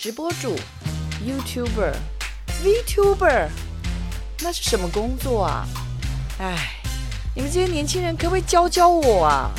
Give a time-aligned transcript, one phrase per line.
[0.00, 0.56] 直播主、
[1.22, 1.92] YouTuber、
[2.64, 3.48] VTuber，
[4.40, 5.68] 那是什么工作啊？
[6.38, 6.80] 哎，
[7.34, 9.50] 你们这些年轻人可不可以教教我啊？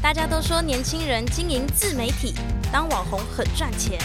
[0.00, 2.32] 大家都说年轻人经营自媒体、
[2.70, 3.98] 当网红很赚钱，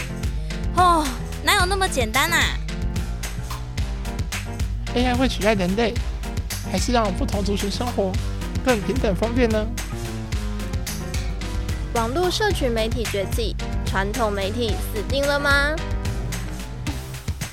[0.74, 1.06] 哦，
[1.44, 2.58] 哪有那么简单啊
[4.96, 5.94] ？AI 会取代人类，
[6.72, 8.10] 还是让不同族群生活
[8.64, 9.64] 更平等方便呢？
[11.94, 13.54] 网络社群媒体崛起，
[13.96, 15.74] 传统媒体死定了吗？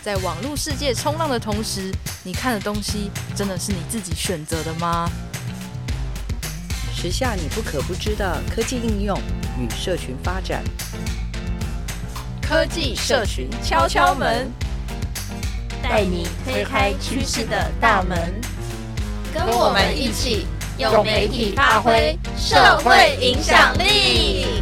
[0.03, 1.89] 在网络世界冲浪的同时，
[2.21, 5.09] 你看的东西真的是你自己选择的吗？
[6.93, 9.17] 时下你不可不知的科技应用
[9.57, 10.61] 与社群发展，
[12.41, 14.51] 科技社群敲敲门，
[15.81, 18.19] 带你推开趋势的大门，
[19.33, 20.45] 跟我们一起
[20.77, 24.61] 用媒体发挥社会影响力。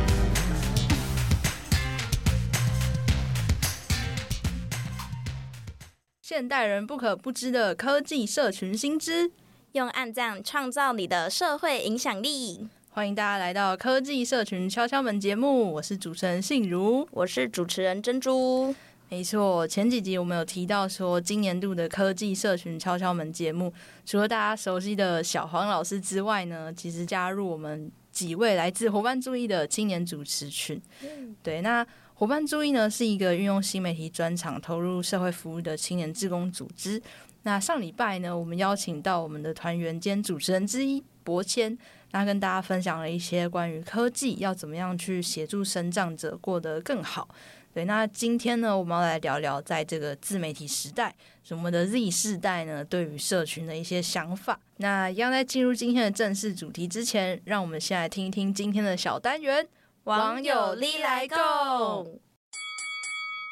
[6.32, 9.29] 现代人不可不知的科技社群新知，
[9.74, 12.70] 用暗赞创造你的社会影响力。
[12.91, 18.73] 欢迎大家来到科技社群敲敲门节目，我是主持人信如，我是主持人珍珠。
[19.10, 23.73] 没错，前几集我们有提到说，今年度的科技社群敲敲门节目，
[24.05, 30.82] 除了大家熟悉的小黄老师之外呢，其实加入我们几位来自伙伴注意的青年主持群。
[31.04, 31.85] 嗯、对，那。
[32.21, 37.01] 伙伴注意呢，是一个运用新媒体专长投入社会服务的青年志工组织。
[37.41, 41.75] 那上礼拜呢，我们邀请到我们的团员兼主持人之一博谦，
[42.11, 47.27] 那跟大家分享了一些关于科技要怎么样去协助身障者过得更好。
[47.73, 51.15] 对，那今天呢，我们要来聊聊在这个自媒体时代，
[51.49, 54.59] 我们的 Z 世代呢，对于社群的一些想法。
[54.77, 59.67] 那一样在进入今天的正式主题之前，让我们先来听一听今天的小单元。
[60.12, 61.40] 网友哩来共，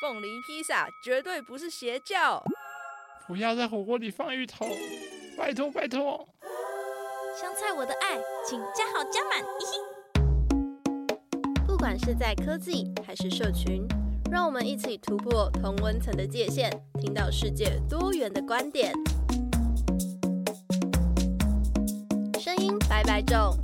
[0.02, 2.44] 凤梨披萨绝对不是邪教。
[3.30, 4.68] 不要在火锅里放芋头，
[5.38, 6.28] 拜托拜托。
[7.40, 9.42] 香菜我的爱，请加好加满。
[11.66, 13.88] 不管是在科技还是社群，
[14.30, 18.94] 让我们一起突破同温层的界限，听到世界多元的观点。
[22.38, 23.58] 声音白白种，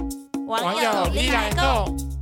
[0.48, 2.15] 网友力来共。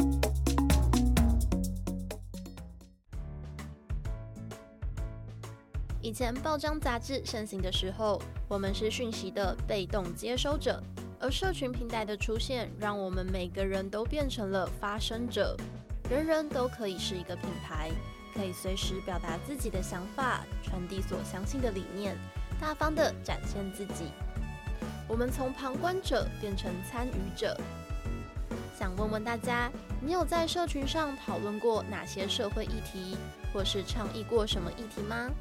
[6.04, 10.84] 以前报章杂志盛行的时候，我们是讯息的被动接收者，
[11.18, 15.56] 而社群平台的出现，让我们每个人都变成了发声者。
[16.10, 17.90] 人人都可以是一个品牌，
[18.36, 22.18] 可以随时表达自己的想法，传递所相信的理念，
[22.60, 24.12] 大方地展现自己。
[25.08, 27.58] 我们从旁观者变成参与者。
[28.78, 29.72] 想问问大家，
[30.02, 33.16] 你有在社群上讨论过哪些社会议题，
[33.54, 35.32] 或是倡议过什么议题吗？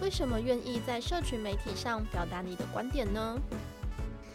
[0.00, 3.36] 为什么愿意在社群媒体上表达你的观点呢？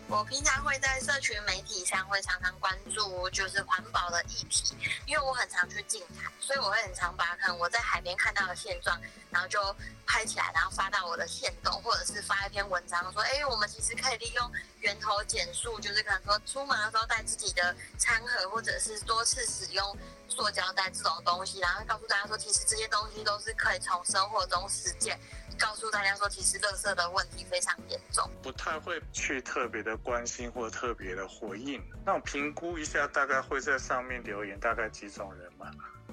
[0.07, 9.59] 我平常会在社群媒体上会常常关注就是环保的议题，因为我很常去净海，所以我会很常把我在海边看到的现状，然后就
[10.05, 19.97] 拍起来，然后发到我的线动，或者是发一篇文章说，哎，我们其实可以利用源头减塑，就是可能说出门的时候带自己的餐盒，或者是多次使用
[20.27, 25.19] 塑胶袋这种东西，然后告诉大家说，其实这些东西都是可以从生活中实践。
[25.59, 31.79] 告诉大家说，其实垃圾的问题非常严重，不太会去特别的关心或特别的回应。
[32.03, 35.69] 那我评估一下，大概会在上面留言大概几种人嘛？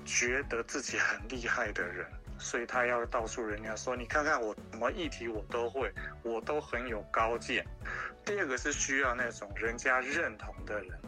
[0.08, 2.06] 觉得自己很厉害的人，
[2.38, 5.92] 所以他要告诉人家说，你看看我什么议题我都会，
[6.22, 7.62] 我都很有高见。
[8.24, 10.98] 第二个是需要那种人家认同的人，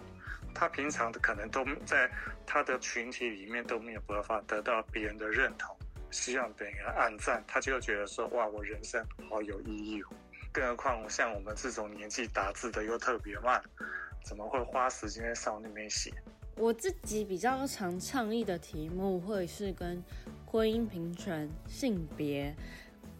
[0.54, 2.10] 他平常的可能都在
[2.46, 5.74] 他的群体里面都没有办法得到别人的认同。
[6.10, 10.02] 希望别人暗赞，他就觉得说：“哇，我人生好有意义。”
[10.52, 13.62] 更何况像我们这种年纪打字的又特别慢，
[14.24, 16.12] 怎么会花时间在上那边写？
[16.60, 20.04] 我自己比较常倡议的题目会是跟
[20.44, 22.54] 婚姻平权、性别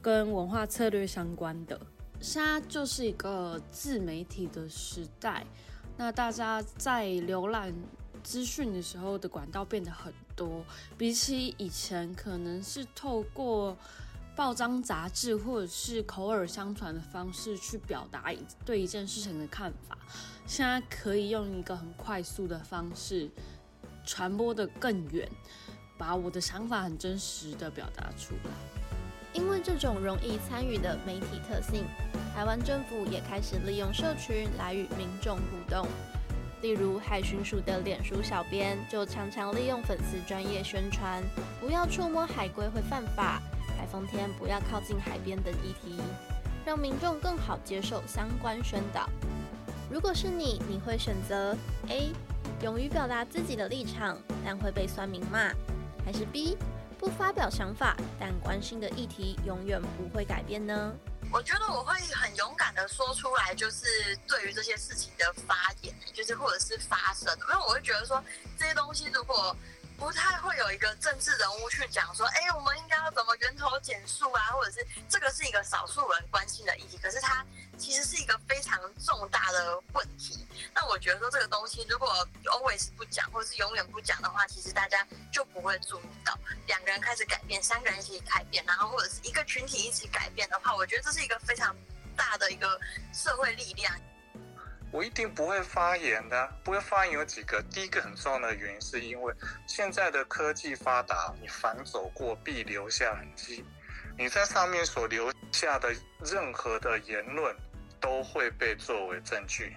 [0.02, 1.81] 跟文化策略相关的。
[2.20, 5.46] 现在就是一个自媒体的时代，
[5.96, 7.75] 那大家在浏览
[8.22, 10.62] 资讯的时候的管道变得很多，
[10.98, 13.75] 比起以前可能是透过
[14.36, 18.32] 报章杂志或者是口耳相传的方式去表达
[18.64, 19.98] 对一件事情的看法，
[20.46, 23.28] 现在可以用一个很快速的方式
[24.04, 25.28] 传播得更远，
[25.98, 28.50] 把我的想法很真实的表达出来。
[29.32, 31.84] 因为这种容易参与的媒体特性，
[32.34, 35.86] 台湾政府也开始利用社群来与民众互动。
[36.62, 41.22] 例如海巡署的脸书小编就常常利用粉丝专业宣传，
[41.60, 43.40] 不要触摸海龟会犯法，
[43.80, 45.98] 台风天不要靠近海边等议题，
[46.66, 49.08] 让民众更好接受相关宣导。
[49.90, 51.56] 如果是你，你会选择
[51.88, 52.12] A，
[52.60, 55.50] 勇于表达自己的立场，但会被酸民骂，
[56.04, 56.58] 还是 B，
[56.98, 60.92] 不发表想法，但关心的议题永远不会改变呢？
[61.32, 63.86] 我觉得我会很勇敢的说出来，就是
[64.28, 68.22] 对于这些事情的发言，就是或者是发声，因为我会觉得说
[68.58, 69.56] 这些东西如果
[70.00, 77.44] 不太会有一个政治人物去讲说，哎，我们应该要怎么源头减塑啊，或者是这个是一个少数人关心的议题，可是它
[77.76, 80.47] 其实是一个非常重大的问题。
[80.73, 86.37] 那我觉得说这个东西如果 always 不讲，或者是永远不讲的话，其实大家就不会注意到。
[86.67, 91.76] 两个人开始改变，三个人一起改变，然后或者是一个群体一起改变的话，我觉得这是一个非常
[92.17, 92.81] 大的一个
[93.12, 93.94] 社会力量。
[94.92, 97.62] 我一定不会发言的，不会发言有几个。
[97.70, 99.32] 第一个很重要的原因是因为
[99.66, 103.64] 现在的科技发达，你凡走过必留下痕迹，
[104.19, 105.94] 你在上面所留下的
[106.25, 107.54] 任何的言论
[108.00, 109.76] 都会被作为证据。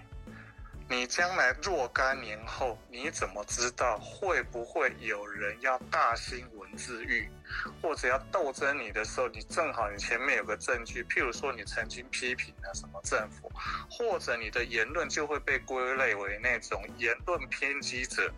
[0.90, 7.30] 你将来若干年后，你怎么知道会不会有人要大兴文字狱，
[7.82, 13.52] 或者要斗争你的时候，你正好你前面有个证据，譬如说你曾经批评了什么政府，
[13.90, 18.32] 或者你的言论就会被归类为那种言论偏激者，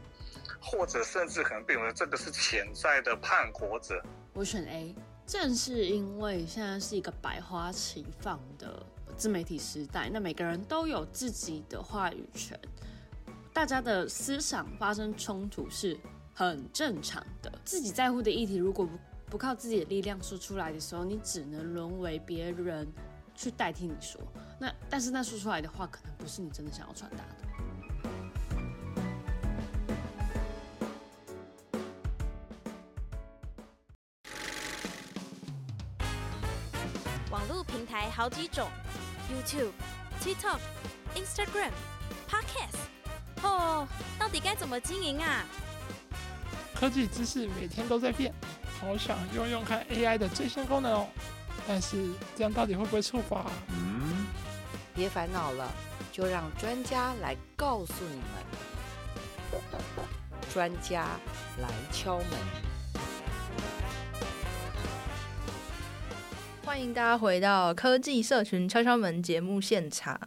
[0.62, 4.04] 或者甚至可能变为这个是潜在的叛国者。
[4.34, 4.96] 我选 A，
[5.26, 8.86] 正是因为现在是一个百花齐放的。
[9.18, 12.60] 自媒体时代，那每个人都有自己的话语权，
[13.54, 15.98] 大家的思想发生冲突是
[16.36, 17.50] 很正常的。
[17.64, 18.92] 自己在乎的议题，如果不
[19.32, 22.86] 不靠自己的力量说出来的时候，你只能沦为别人
[23.34, 24.22] 去代替你说。
[24.60, 27.24] 那但是那说出来的话，可能不是你真的想要传达的。
[37.32, 38.70] 网络平台好几种。
[39.28, 39.72] YouTube、
[40.22, 40.60] TikTok、
[41.16, 41.72] Instagram、
[42.30, 42.78] Podcast，
[43.42, 43.88] 哦，
[44.20, 45.44] 到底该怎么经营啊？
[46.76, 48.34] 科技知识每天都在变，
[48.80, 51.08] 好想用用看 AI 的最新功能哦。
[51.68, 53.46] 但是这样到底会不会触法？
[53.70, 54.28] 嗯，
[54.94, 55.72] 别烦恼了，
[56.12, 58.26] 就让专家来告诉你们。
[60.54, 61.08] 专家
[61.60, 62.28] 来敲门。
[66.66, 70.20] 欢迎大家回到科技社群敲敲门节目现场。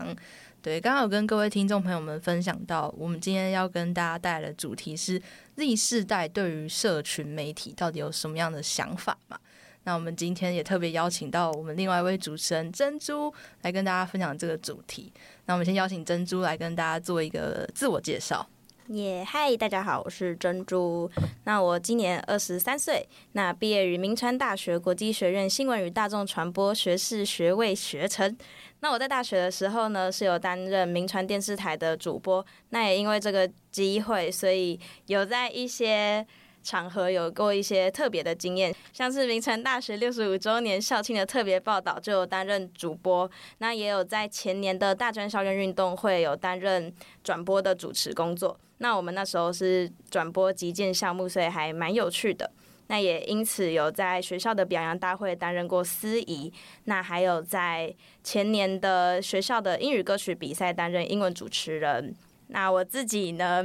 [0.60, 5.20] 对，刚好跟各位听众朋友们分享到，我们今天要跟大家带来的主题是
[5.56, 9.38] Z 世代对于社群媒体到底有什么样的想法嘛？
[9.84, 13.32] 那我们今天也特别邀请到我们另外一位主持人珍珠
[13.62, 15.12] 来跟大家分享这个主题。
[15.46, 18.46] 那我们先邀请珍珠来跟大家做一个自我介绍。
[18.88, 21.10] 耶，嗨，大家好，我是珍珠。
[21.44, 28.34] 那我今年二十三岁，那毕业于铭传大学国际学院新闻与大众传播学士学位学程。
[28.80, 32.44] 那我在大学的时候呢，是有担任名传电视台的主播。
[32.70, 36.24] 那也因为这个机会，所以有在一些
[36.62, 43.28] 场合有过一些特别的经验，像是铭传大学六十五周年校庆的特别报道，就有担任主播。
[43.58, 48.58] 那也有在前年的大专校园运动会有担任转播的主持工作。
[48.78, 52.48] 那我们那时候是转播击剑项目，所以还蛮有趣的。
[52.88, 56.52] 那也因此有在学校的表扬大会担任过司仪，
[56.84, 62.14] 那还有在前年的学校的英语歌曲比赛担任英文主持人。
[62.48, 63.64] 那我自己呢，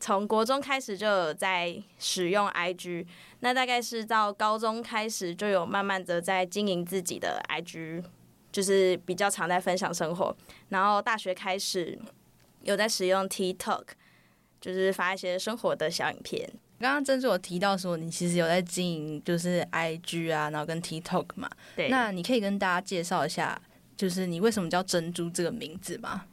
[0.00, 3.06] 从国中开始就有在使用 IG，
[3.40, 8.02] 那大概是到高中开始就有慢慢的在经营自己的 IG，
[8.50, 10.36] 就是比较常在分享生活。
[10.70, 11.96] 然后大学开始
[12.62, 13.84] 有在使用 TikTok，
[14.60, 16.50] 就是发一些生活的小影片。
[16.78, 21.88] 刚刚珍珠有提到说你其实有在经营就是 IG 啊，然后跟 TikTok 嘛，对。
[21.88, 23.60] 那你可以跟大家介绍一下，
[23.96, 26.24] 就是你为什么叫珍珠这个名字吗？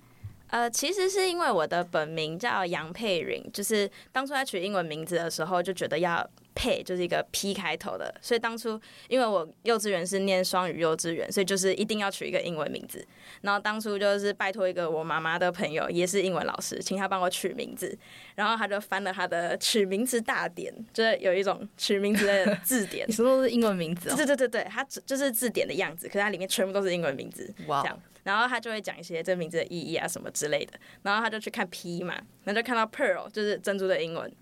[0.47, 13.05] 呃，其实是因为我的本名叫杨佩云，就是当初在取英文名字的时候就觉得要佩，就是一个 P 开头的，所以当初因为我幼稚园是念双语幼稚园，所以就是一定要取一个英文名字。
[13.41, 17.97] 然后当初就是拜托一个我妈妈的朋友，也是英文老师，请他帮我取名字。
[18.35, 24.15] 然后他就翻了他的取名字大典，就是有一种取名字的字典， 什么都是英文名字哦。
[24.15, 27.53] 对对对对，它就是字典的样子，可是它里面全部都是英文名字。
[27.67, 27.83] 哇。
[28.23, 32.13] 然后他就会讲一些这名字的意义啊什么之类的，然后他就去看 P 嘛，
[32.45, 34.33] 然后就看到 Pearl 就是珍珠的英文，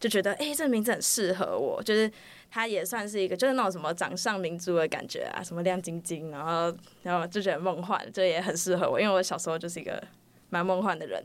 [0.00, 2.10] 就觉得哎，这个名字很适合我，就是
[2.50, 10.02] 它也算是一个就是那种什么掌上明珠的感觉啊，什么亮晶晶，然后然后就觉得梦幻，这也很适合我，因为我小时候就是一个
[10.48, 11.22] 蛮梦幻的人。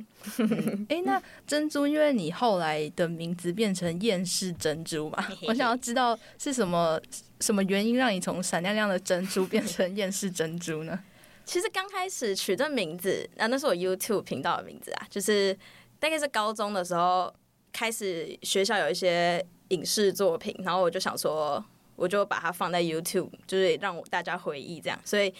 [0.90, 7.00] 哎、欸，那珍珠，因为你后来的名字变成厌世珍珠嘛，我想要知道是什么
[7.40, 11.00] 什么原因让你从闪亮亮的珍珠变成厌世珍珠呢？
[11.46, 15.58] 其实刚开始取这名字啊，那是我 YouTube 频道的名字啊，就是
[16.00, 17.34] 大概是高中的时候
[17.76, 21.62] 开始，学校有一些影视作品，然后我就想说，
[21.98, 25.34] 我就把它放在 YouTube，就是让大家回忆这样，所以。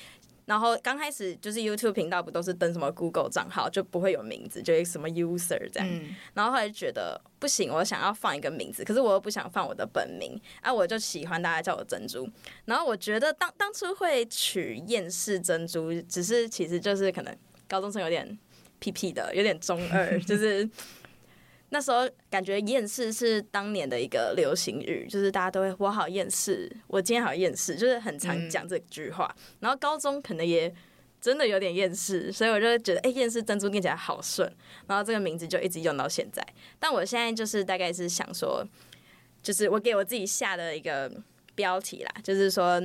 [0.48, 5.90] 然后刚开始就是 YouTube 频道不都是登什么 Google 账号就不会有名字，就什么 user 这样。
[5.92, 12.30] 嗯、然后后来觉得不行，我想要放一个名字，可是我又不想放我的本名啊，我就喜欢大家叫我珍珠。
[12.66, 17.36] 然后我觉得当当初会取厌世珍珠，只是其实就是可能
[17.68, 18.38] 高中生有点
[18.78, 20.70] 屁屁的，有点中二，就是。
[21.76, 29.36] 那时候感觉厌世是当年的一个流行语，就是大家都会我好厌世，我今天好厌世，就是很常讲这句话。
[29.60, 30.74] 然后高中可能也
[31.20, 34.50] 真的有点厌世，所以我就觉得哎，厌世珍珠念起来好顺，
[34.88, 36.42] 然后这个名字就一直用到现在。
[36.80, 38.66] 但我现在就是大概是想说，
[39.44, 41.12] 就是我给我自己下的一个
[41.56, 42.82] 标题啦，就是说。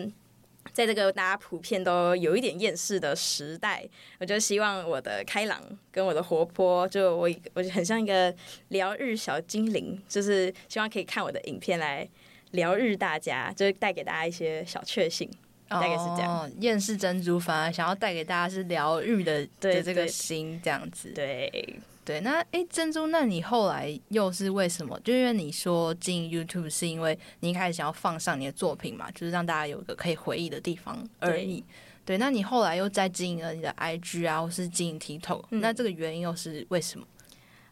[0.73, 3.87] 在这个大家普遍都有一点厌世的时代，
[4.19, 8.33] 我就希望我的开朗跟我的活泼，就我我就很像一个
[8.69, 12.09] 疗愈小精灵，就是希望可以看我的影片来
[12.53, 15.29] 疗愈大家，就是带给大家一些小确幸，
[15.69, 16.51] 大概是这样。
[16.61, 21.81] 厌世珍珠反而想要带给大家是疗愈的，对的这个心这样子，对。
[22.11, 24.99] 对，那诶，珍珠，那你后来又是为什么？
[25.05, 31.61] 就因为你说进 YouTube 是因为你一开始想要放上你的作品嘛，就是让大家有一个可以回忆的地方而已。
[32.05, 37.07] 对，对，那你后来又在经营了你的 IG 啊，或是经营 TikTok，嗯，那这个原因又是为什么？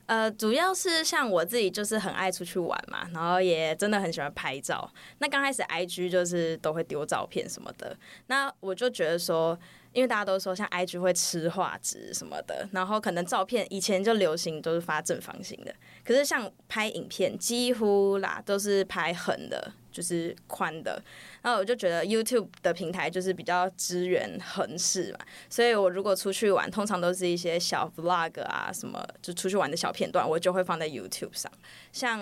[0.06, 4.88] 呃，主要是像我自己就是很爱出去玩嘛，然后也真的很喜欢拍照。
[5.18, 7.96] 那刚开始 IG 就是都会丢照片什么的，
[8.28, 9.58] 那我就觉得说。
[9.98, 15.74] 因为大家都说像 IG 会吃画质什么的，然后可能照片以前就流行都是发正方形的，
[16.04, 21.02] 可是像拍影片几乎啦都是拍横的，就是宽的。
[21.42, 25.18] 然后我就觉得 YouTube 的平台就是比较支援横式嘛，
[25.50, 31.50] 所以我如果出去玩，通常都是一些小 Vlog 啊什么，就出去玩的小片段，我就会放在 YouTube 上，
[31.90, 32.20] 像。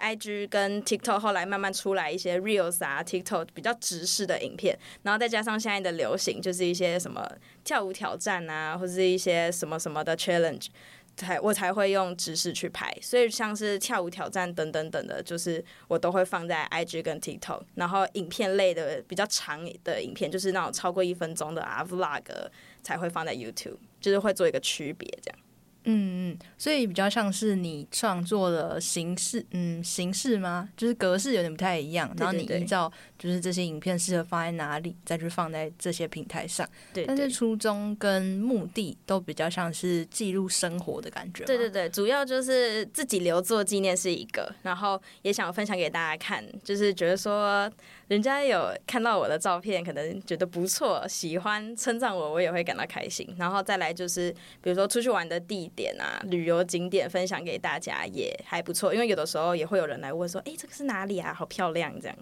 [0.00, 7.30] IG 跟 TikTok 后来慢慢出来一些 Reels 啊，TikTok 比较直视的影片，然后再加上现在的流行，就是一些什么
[7.62, 10.68] 跳舞挑战啊，或是一些什么什么的 challenge，
[11.16, 12.90] 才我才会用直视去拍。
[13.02, 17.62] 所以像是跳舞挑战等等等的，就是我都会放在 IG 跟 TikTok。
[17.74, 22.22] 然后影片类的比较长的影片，就是那种超过一分钟的啊 Vlog，
[22.82, 25.38] 才会放在 YouTube，就是会做一个区别这样。
[25.84, 30.68] 嗯嗯，所以比较像是你创作的形式，嗯，形式吗？
[30.76, 36.68] 就是格式有点不太一样，然后你依照就是这些影片适合放在哪里，再去放在这些平台上。
[36.92, 41.44] 对，但是初衷跟目的都比较像是记录生活的感觉。
[41.44, 47.70] 对对对，主要就是自己留作纪念是一个，然后也想分享给大家看，就是觉得说。
[48.10, 53.24] 人家有看到我的照片，可能觉得不错，喜欢称赞我，我也会感到开心。
[53.38, 58.92] 然后再来就是，比如说出去玩的地点啊，旅游景点分享给大家也还不错。
[58.92, 61.32] 因为有的时候也会有人来问说：“哎，这个是哪里啊？
[61.32, 62.16] 好漂亮！”这样。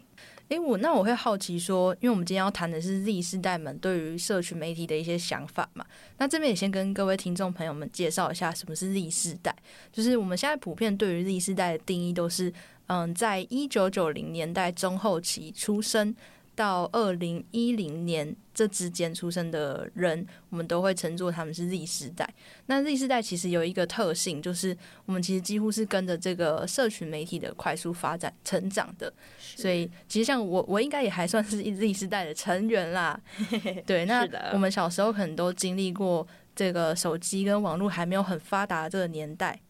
[0.49, 5.85] 哎，我那我会好奇说，因为我们今天要谈的是 Z 世代们对于社群媒体的一些想法嘛。
[6.17, 9.55] 那这边也先跟各位听众朋友们介绍一下什么是 Z 世代。
[9.93, 12.52] 就是我们现在普遍对于 Z 世代的定义都是。
[12.90, 16.17] 嗯，在一九九零年代中后期出生
[16.58, 22.28] 到二零一零年这之间出生的人，我们都会称作他们是 Z 世代。
[22.66, 29.12] 那 Z 世代其实有一个特性，就是我们其实几乎是跟着这个社群媒体的快速发展成长的。
[29.38, 33.20] 所以，其实像我，我应该也还算是 Z 世代的成员啦。
[33.86, 39.60] 对，那我们小时候可能都经历过这个手机跟网络还没有很发达的这个年代。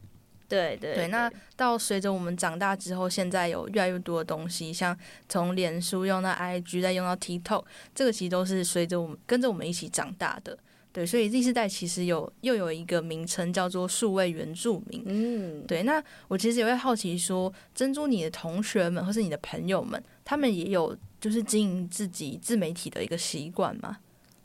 [0.49, 4.97] 对对对，那到随着我们长大之后，现在有越来越多的东西，像
[5.29, 7.65] 从脸书用到 IG，再用到 TikTok，
[7.95, 10.59] 这个其实都是随着我们跟着我们一起长大的。
[10.91, 15.03] 对，所以 Z 世代其实有又有一个名称叫做数位原住民。
[15.05, 15.83] 嗯，对。
[15.83, 23.99] 那我其实也会好奇说，珍珠，你的同学们或是你的朋友们，他们也有就是经营自己自媒体的一个习惯吗？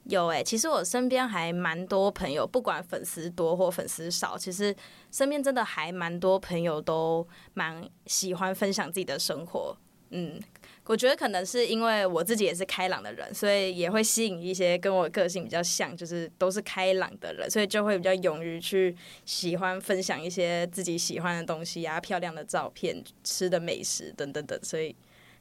[0.06, 4.76] 有哎、其实我身边还蛮多朋友，不管粉丝多或粉丝少，其实
[5.12, 9.78] 身边真的还蛮多朋友都蛮喜欢分享自己的生活。
[10.10, 10.38] 嗯，
[10.86, 18.94] 我觉得可能是因为我自己也是开朗的人，所以也会吸引一些跟我个性比较像，就是都是开朗的人，所以就会比较勇于去
[19.24, 24.60] 喜欢分享一些自己喜欢的东西啊，漂亮的照片、吃的美食等等等。
[24.62, 24.94] 所以，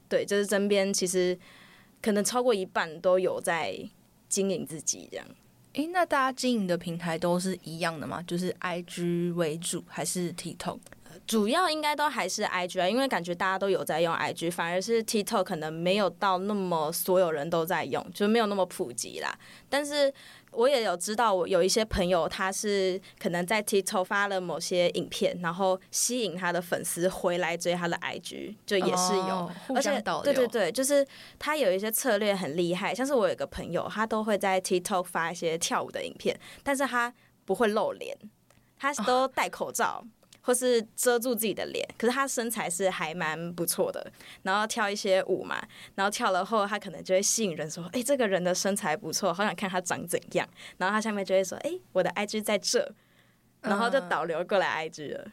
[0.07, 1.37] 对，就是身边其实
[2.01, 3.77] 可能超过一半都有在。
[4.33, 5.27] 经营自己这样，
[5.73, 8.19] 诶，那大家经营的平台都是一样的吗？
[8.23, 10.79] 就是 IG 为主还是 TikTok？
[11.27, 19.37] 主要应该都还是 IG 啊，因为感觉大家都有在用 IG，反而是 TikTok 可能没有到那么所有人都在用，就没有那么普及啦。
[19.69, 20.11] 但是
[20.55, 31.05] 我也有知道，我有一些朋友他是可能在 TikTok 发了某些影片，然后吸引他的粉丝回来追他的 IG，就也是有，哦、而且对对对，就是
[31.37, 37.13] 他有一些策略很厉害，像是我有一个朋友，他都会在 TikTok 发一些跳舞的影片，但是他
[37.45, 38.17] 不会露脸，
[38.77, 40.03] 他都戴口罩。
[40.03, 40.07] 哦
[40.45, 50.45] 或是遮住自己的脸，可是他身材是还蛮不错的，然后跳一些舞嘛，然后跳了后，他可能就会吸引人说，哎、欸，这个人的身材不错，好想看他长怎样，
[50.77, 52.93] 然后他下面就会说，哎、欸，我的 IG 在这，
[53.61, 55.31] 然后就导流过来 IG 了。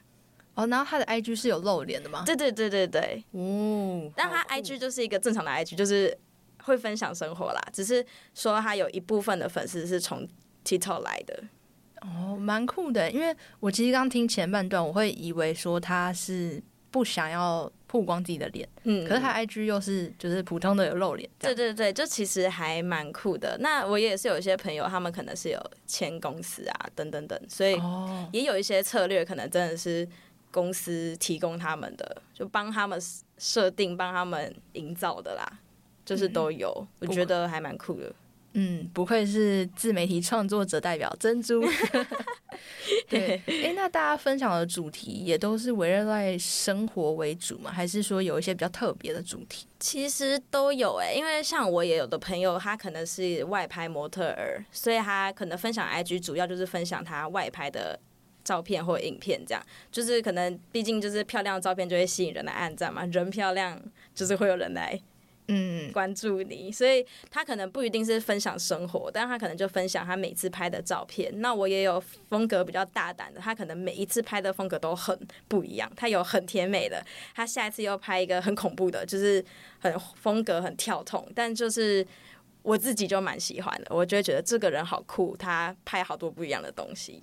[0.54, 2.22] 哦，然后他的 IG 是有露脸的吗？
[2.24, 6.16] 对对对对对，哦，但他 IG 就是一个正常的 IG，就是
[6.62, 10.28] 会分享生活啦，只是说他有一部分的粉丝是从
[10.64, 11.44] TikTok 来的。
[12.00, 23.58] 哦，蛮酷的，因为我其实刚听前半段，我会以为说他是不想要曝光自己的脸，嗯，可是他 IG 又是就是普通的有露脸，对对对，就其实还蛮酷的。
[23.60, 27.76] 那我也是有一些朋友，他们可能是有签公司啊，等等等，所以
[28.32, 30.08] 也有一些策略，可能真的是
[30.50, 33.00] 公司提供他们的，就帮他们
[33.38, 35.58] 设定、帮他们营造的啦，
[36.04, 38.12] 就是都有，嗯、我觉得还蛮酷的。
[38.52, 41.62] 嗯，不愧是自媒体创作者代表珍珠。
[43.08, 47.70] 对，哎、欸，那大家分享的主题也都是围绕在生活为主吗？
[47.70, 49.66] 还是说有一些比较特别的主题？
[49.78, 57.98] 其实都有哎、欸，因为像我也有的朋友，他可能是外拍模特儿，所以他可能分享 IG 主要就是分享他外拍的
[58.42, 63.80] 照片或影片，这样就是可能毕竟就是漂亮的照片就会吸引人的按赞嘛，人漂亮
[64.12, 65.00] 就是会有人来。
[65.52, 71.32] 嗯，关注你，所以他可能不一定是分享生活，但他可能就分享他每次拍的照片。
[71.40, 75.90] 那我也有风格比较大胆的，他可能每一次拍的风格都很不一样。
[75.96, 77.04] 他有很甜美的，
[77.34, 79.44] 他下一次又拍一个很恐怖的，就是
[79.80, 81.28] 很风格很跳痛。
[81.34, 82.06] 但就是
[82.62, 87.20] 我自己就蛮喜欢的，我就会觉得这个人好酷，他拍好多不一样的东西。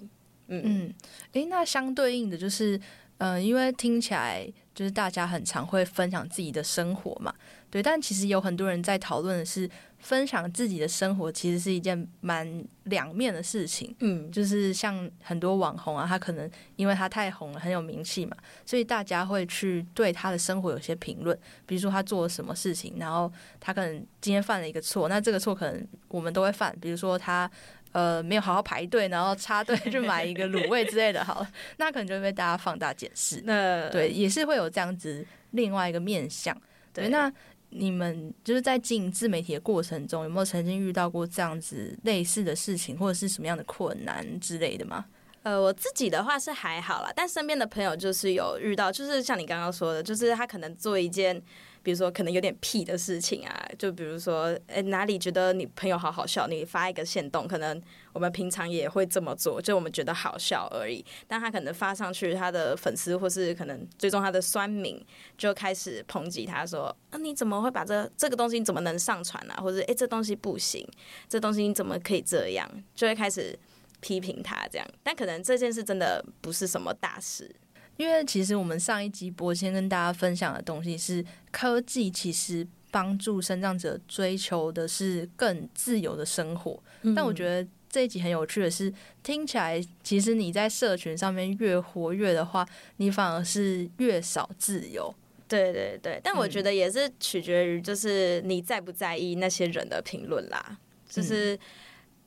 [0.49, 0.93] 嗯嗯，
[1.34, 2.80] 诶、欸，那相对应的就是，
[3.17, 7.34] 嗯、呃，因为听起来就是大家很常会分享自己的生活嘛。
[7.69, 13.93] 对，但其实有很多人在讨论的是分享自己的生活，其实是一件蛮两面的事情。
[13.99, 27.51] 嗯，就是像很多网红啊，他可能因为他太红了，很有名气嘛，所以大家会去对他的生活有些评论，比如说他做了什么事情，然后他可能今天犯了一个错，那这个错可能我们都会犯，比如说他
[27.91, 33.41] 呃没有好好排队，然后插队 去买一个卤味之类的，好了， 那可能就会被大家放大检视。
[33.45, 36.56] 那对，也是会有这样子另外一个面向。
[36.93, 37.32] 对，那。
[37.69, 45.04] 你们就是在经营自媒体的过程中，有没有曾经遇到过这样子类似的事情，或者是什么样的困难之类的吗？
[45.43, 51.39] 呃，我自己的话是还好啦，但身边的朋友就是有遇到，就是像你刚刚说的，就是他可能做一件。
[51.88, 61.02] 比如说，可能有点屁的事情啊，就比如说，诶、哪里觉得你朋友好好笑，你发一个限动，可能我们平常也会这么做，就我们觉得好笑而已。
[61.30, 65.02] 但他可能发上去，他的粉丝或是可能追踪他的酸民
[65.38, 69.62] 就开始抨击他说：“啊，你怎么会把这这个东西怎么能上传啊？
[69.62, 70.86] 或者诶、欸，这东西不行，
[71.30, 73.58] 这东西你怎么可以这样？”就会开始
[74.02, 74.86] 批评他这样。
[75.04, 77.50] 但可能这件事真的不是什么大事。
[77.97, 86.81] 因为其实我们上一集播先跟大家分享的东西是科技，其实帮助生长者追求的是更自由的生活。
[87.01, 87.13] 嗯。
[87.13, 95.13] 但我觉得这一集很有趣的是，听起来其实你在社群上面越活跃的话，你反而是越少自由。
[95.47, 100.77] 对对对，但我觉得也是取决于就是你在不在意那些人的评论啦，
[101.10, 101.57] 就是。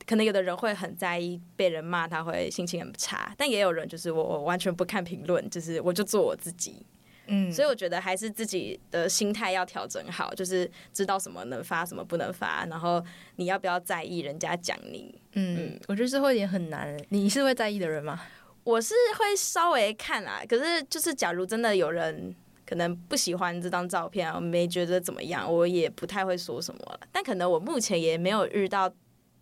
[0.05, 3.33] 可能有的人会很在意被人骂，他会心情很差。
[3.37, 6.85] 但也有人就是我，我完全不看评论，就是我就做我自己。
[7.27, 13.01] 嗯，所以我觉得还是自己的心态要调整好，就是知道什么能发，什么不能发，然后
[13.35, 15.21] 你要不要在意人家讲你。
[15.33, 16.97] 嗯，嗯，我觉得这会也很难。
[17.09, 18.19] 你是会在意的人吗？
[18.63, 22.35] 我是会稍微看啊，可是就是假如真的有人
[22.65, 26.99] 可能不喜欢这张照片，我没觉得怎么样，我也不太会说什么了。
[27.11, 28.91] 但可能我目前也没有遇到。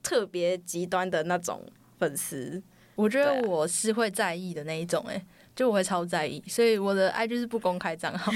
[0.01, 1.65] 特别极端的那种
[1.97, 2.61] 粉丝，
[2.95, 8.31] 我觉得我是会在意的那一种，哎，就我会超在意，所以我的 IG 是不公开账号。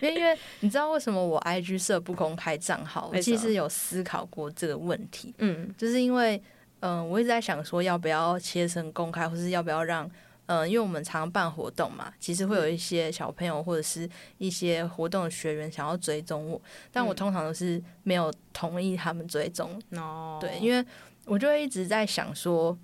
[0.00, 3.10] 因为因为你知道为什么我 IG 设不公开账号？
[3.12, 6.36] 我其实有思考过这个问题，嗯，就是因为
[6.80, 10.08] 嗯、呃，我一直在想说要不要切成公开，或是要不要让。
[10.48, 14.08] 嗯，因为我们常办活动嘛，其实会有一些小朋友或者是
[14.38, 16.60] 一些活动的学员想要追踪我，
[16.92, 19.80] 但我通常都是没有同意他们追踪。
[19.92, 20.84] 哦，对，因为
[21.24, 22.76] 我就会一直在想说。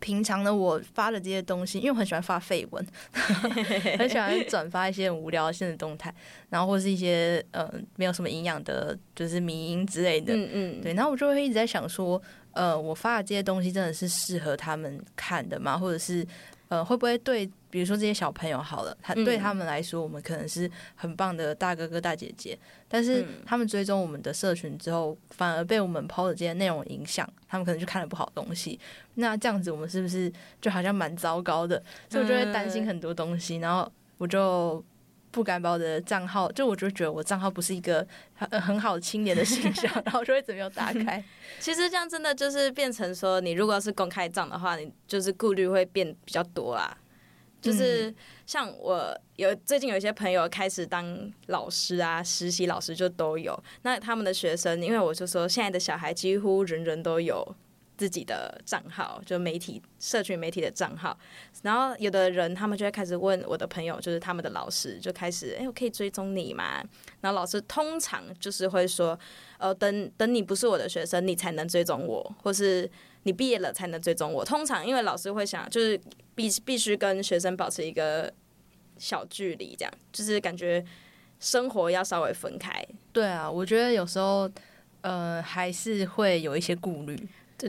[0.00, 2.86] 平常的我发的这些东西，因为我很喜欢发绯闻，
[3.96, 6.14] 很喜欢 转发一些无聊的限时动态，
[6.50, 10.34] 然后或是一些呃没有什么营养的，就是迷音之类的。
[10.34, 10.92] 嗯嗯，对。
[10.92, 12.20] 然后我就会一直在想说，
[12.52, 15.78] 呃，我发的这些东西真的是适合他们看的吗？
[15.78, 16.26] 或者是？
[16.68, 28.78] 呃，会不会对，比如说这些小朋友好了，他对他们来说，我们可能是很棒的大哥哥大姐姐，但是他们追踪我们的社群之后，反而被我们 PO 的这些内容影响，他们可能就看了不好的东西。
[29.14, 31.82] 那这样子，我们是不是就好像蛮糟糕的？
[32.08, 34.82] 所以我就会担心很多东西，然后我就
[35.34, 41.22] 不敢把我的账号，就我就觉得我账号不是一个很很好青年的形象， 然后我就会怎么样打开。
[41.58, 46.96] 其实这样真的就是变成说，你如果是公开账的话，你就是顾虑会变比较多啦。
[47.60, 48.14] 就是
[48.46, 53.58] 像我有最近有一些朋友开始当老师啊，实习老师就都有。
[53.82, 57.56] 那他们的学生，因为我就说现在的小孩几乎人人都有
[57.96, 61.16] 自己的账号，就媒体、社群媒体的账号。
[61.62, 66.82] 然后有的人他们就会开始问我的朋友，就是他们的老师，就开始哎，我可以追踪你吗？
[67.20, 69.18] 然后老师通常就是会说。
[69.56, 72.90] 呃，等等，你不是我的学生，你才能追踪我，或是
[73.22, 74.44] 你毕业了才能追踪我。
[74.44, 75.98] 通常，因为老师会想，就是
[76.34, 78.30] 必必须跟学生保持一个
[78.98, 80.84] 小距离，这样就是感觉
[81.40, 82.84] 生活要稍微分开。
[83.10, 84.50] 对啊，我觉得有时候
[85.00, 87.16] 呃还是会有一些顾虑。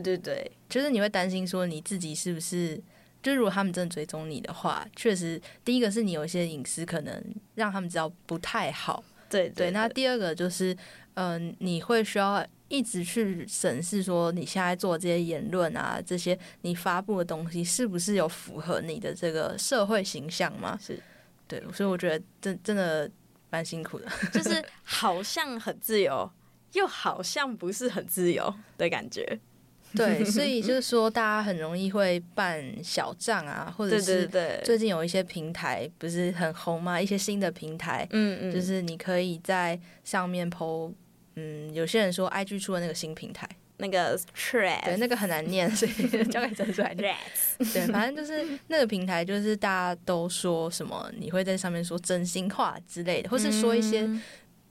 [0.00, 2.80] 对对对，就是你会担心说你自己是不是，
[3.22, 7.22] 就如果他们真的追踪你的话，确实第一个是你有一些隐私可能
[7.54, 9.02] 让他们知道不太好。
[9.28, 10.76] 对对，那第二个就是。
[11.18, 20.78] 嗯、呃，你会需要一直去审视说你现在做这些言论啊，这些你发布的东西是不是有符合你的这个社会形象吗？
[20.78, 21.02] 是，
[21.48, 23.10] 对，所以我觉得真真的
[23.48, 26.30] 蛮辛苦的， 就是好像很自由，
[26.74, 29.40] 又好像不是很自由的感觉。
[29.96, 34.28] 对，所以就是说，大家很容易会办小账啊，或者是
[34.64, 37.00] 最近有一些平台不是很红吗？
[37.00, 40.92] 一些新的平台，嗯嗯，就是你可以在上面 po。
[41.38, 43.46] 嗯，有些人说 IG 出的那个新平台，
[43.76, 46.94] 那个 Threads，对，那个很难念，所以 交给陈帅。
[46.96, 54.08] Threads，对，反正就是那个平台，就是大家都说什么，你会在上面说真心话之类的，或是说一些。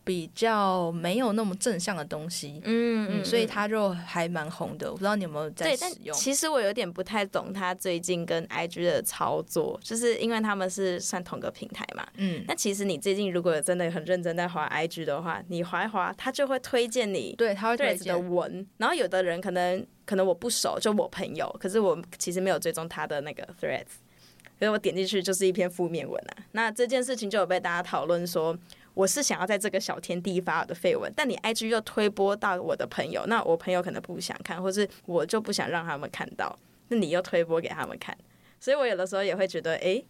[0.06, 4.88] 比较没有那么正向的东西，嗯，嗯，所以他就还蛮红的。
[4.88, 6.15] 我不知道你有没有在使用。
[6.15, 12.06] 其实我有点不太懂他最近跟 IG 的操作，就是因为他们是算同个平台嘛。
[12.18, 18.68] 嗯，那其实你最近如果真的很认真在滑 IG 的话，你滑一滑，他就会推荐你，对，他会推荐的文。
[18.78, 23.98] 然后有的人可能可能我不熟，就我朋友，可是我其实没有追踪他的那个 Threads，
[24.60, 26.46] 所以我点进去就是一篇负面文啊。
[26.52, 28.56] 那这件事情就有被大家讨论说。
[28.96, 38.18] 我是想要在这个小天地发我的绯闻，但你 IG 又推播到我的朋友，那我朋友可能不想看，或是我就不想让他们看到，那你又推播给他们看，
[38.60, 40.06] 所以我有的时候也会觉得，哎、欸，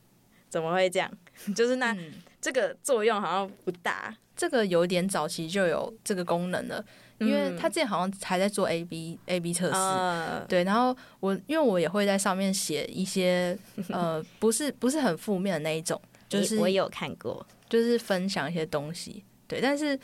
[0.48, 1.12] 怎么会这样？
[1.54, 4.16] 就是那、嗯、这个作用好像不大。
[4.38, 6.84] 这个有点早期就有这个功能了，
[7.20, 10.66] 因为他之前好像还在做 AB AB 测试，嗯、对。
[10.66, 16.00] 然后我因为我也会在上面写一些呃，不是不是很负面的那一种，
[16.42, 17.46] 就是我有看过。
[17.68, 19.96] 就是分享一些东西，对，但是，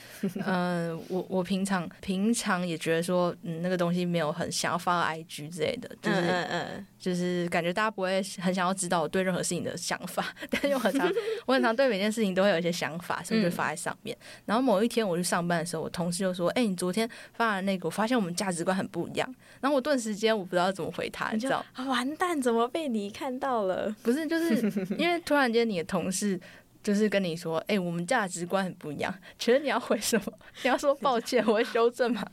[0.45, 11.11] 嗯、呃，我我平常平常也觉得说，嗯，那个东西没有很想要发到 IG 之类的，就是嗯嗯，就是感觉大家不会很想要知道我对任何事情的想法， 但是我很常
[11.45, 14.15] 我很常对每件事情都会有一些想法，所以就发在上面。
[14.21, 21.65] 嗯、然后某一天我去上班的时候，我同事就说：“哎、欸，你昨天发的那个，我发现我们价值观很不一样。”然后我顿时间我不知道怎么回他，你知道？
[21.87, 23.95] 完蛋，怎么被你看到了？
[24.03, 24.55] 不是，就是
[24.97, 26.39] 因为突然间你的同事。
[26.83, 29.13] 就是跟你说，哎、欸，我们价值观很不一样。
[29.37, 30.33] 其实你要回什么？
[30.63, 32.25] 你要说抱歉，我会修正吗？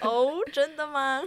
[0.00, 1.22] 哦，真的吗？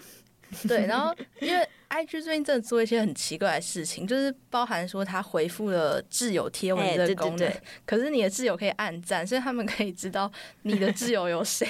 [0.67, 11.67] 对，然后因为 IG 最近真的做一些很奇怪的事情，就是包含说他回复了挚友贴文的功能，欸、对对对，可是你的挚友可以按赞，所以他们可以知道你的挚友有谁。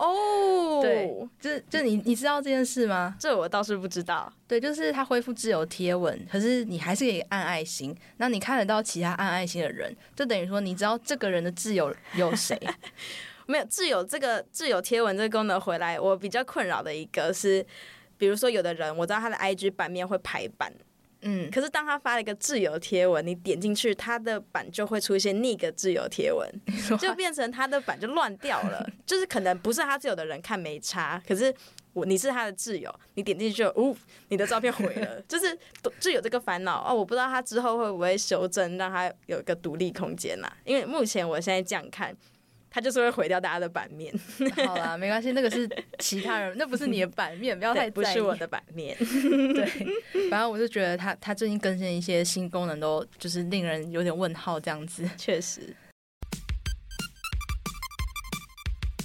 [0.00, 3.14] 哦，oh, 对，就是就你你知道这件事吗？
[3.18, 4.32] 这我倒是不知道。
[4.48, 7.94] 对，就是他恢复自由贴文，可是你还是可以按爱心。
[8.16, 12.58] 那你看得到其他按爱心的人，就等于说你知道这个人的挚友有谁？
[13.44, 17.64] 没有挚友这个挚友贴文这个功能回来，我比较困扰的一个是，
[18.16, 20.72] 比如说有的人我知道他的 IG 版面会排版。
[21.22, 26.48] 嗯，可是当他发了一个自由贴文，你点进去，他的版就会出现那个自由贴文，
[26.98, 28.88] 就变成他的版就乱掉了。
[29.04, 31.54] 就是可能不是他自由的人看没差，可是
[31.92, 33.96] 我你是他的挚友，你点进去就，呜，
[34.28, 35.58] 你的照片毁了， 就是
[35.98, 36.94] 就有这个烦恼哦。
[36.94, 40.50] 我不知道他之后会不会修正，让他有一个独立空间呐。
[40.64, 42.16] 因为目前我现在这样看，
[42.70, 44.14] 他就是会毁掉大家的版面。
[44.64, 48.96] 好啦， 没关系，那个是其他人，那不是你的版面，不要太不是我的版面。
[48.98, 55.08] 对，反正我就觉得他他最近更新一些新功能，都就是令人有点问号这样子。
[55.18, 55.74] 确实，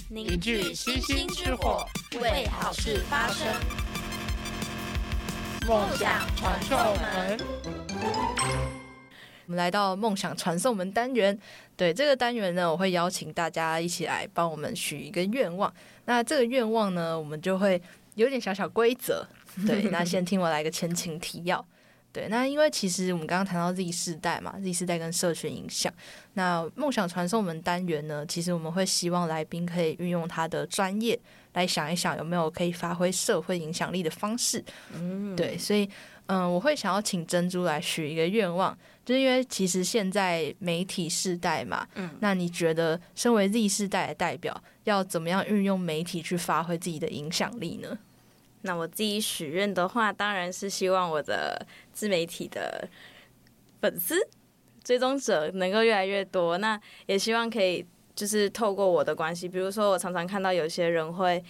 [0.08, 1.84] 凝聚星星之火，
[2.20, 3.46] 为好事发声，
[5.66, 8.85] 梦想传送门。
[9.46, 11.36] 我们来到梦想传送门单元，
[11.76, 15.72] 对这个单元呢，我会邀请大家一起来帮我们许一个愿望。
[16.04, 17.80] 那这个愿望呢，我们就会
[18.16, 19.26] 有点小小规则。
[19.66, 21.64] 对，那先听我来个前情提要。
[22.12, 25.92] 对，那因为其实我们刚刚谈到 Z 世代嘛，Z 世代跟社群影响。
[26.32, 31.18] 那梦想传送门单元呢，其实我们会希望来宾可以运用他的专业
[31.52, 34.64] 来想一想有没有可以发挥社会影响力的方式。
[34.94, 35.88] 嗯，对，所以
[36.26, 38.76] 嗯，我会想要请珍珠来许一个愿望。
[39.06, 47.96] 就是因为其实现在媒体世代嘛，嗯，那你觉得身为 Z 世代的代表，要怎么样运用媒体去发挥自己的影响力呢？
[48.62, 52.88] 那我自己许愿的话，当然是希望我的自媒体的
[53.80, 54.16] 粉丝
[54.82, 56.58] 追踪者能够越来越多。
[56.58, 61.42] 那也希望可以就是透过我的关系，比如说我常常看到有些人会。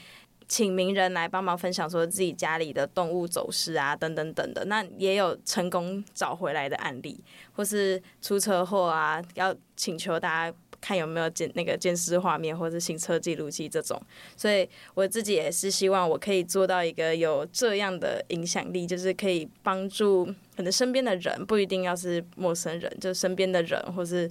[0.48, 4.68] 请名人来帮忙分享，说自己家里的动物走失啊，等等等等。
[4.68, 7.18] 那也有成功找回来的案例，
[7.52, 14.00] 或是出车祸啊，要请求大家看有没有监那个监视画面，或是行车记录器这种。
[14.36, 24.30] 所以我自己也是希望我可以做到一个有这样的影响力，就是可以帮助可能身边的人，不一定要是陌生人，就身边的人，或是。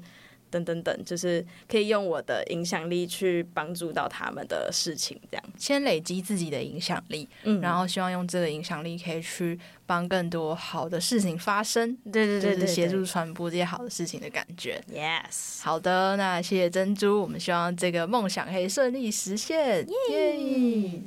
[0.55, 5.43] 等等等，就是可以用我的影响力去帮助到他们的事情，这样。
[5.57, 14.81] 先累积自己的影响力，嗯，然后希望用这个影响力可以去帮更多好的事情发生，对对对，就是协助传播这些好的事情的感觉。
[14.91, 21.01] Yes，好的，那谢谢珍珠，我们希望这个梦想可以顺利实现，耶、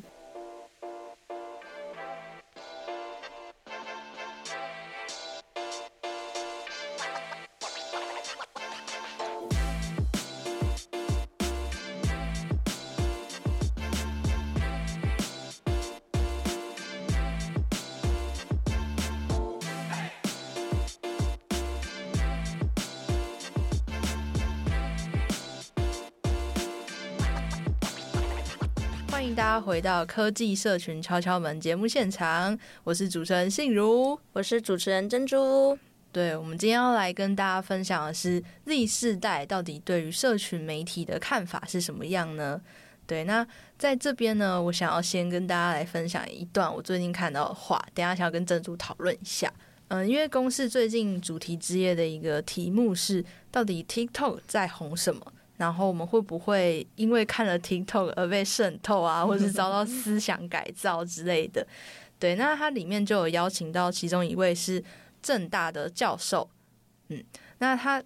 [29.68, 35.78] 回到科技社群敲敲门节目现场，我是主持人信如，我是主持人珍珠。
[36.11, 42.59] 对，我们今天要来跟大家分享的是 Z 世代到底对于社群媒体的看法是什么样呢？
[43.07, 49.52] 对，那在这边呢，我想要先跟大家来分享一段我最近看到的话，等一下想要跟珍珠讨论一下。
[49.88, 55.20] 嗯，因为公司最近主题之夜的一个题目是到底 TikTok 在红什么？
[55.59, 61.66] 然后我们会不会因为看了 TikTok 而被渗透啊， 或是遭到思想改造之类的？
[62.18, 64.83] 对，那它里面就有邀请到其中一位是
[65.21, 66.49] 政大的教授，
[67.09, 67.23] 嗯，
[67.59, 68.03] 那他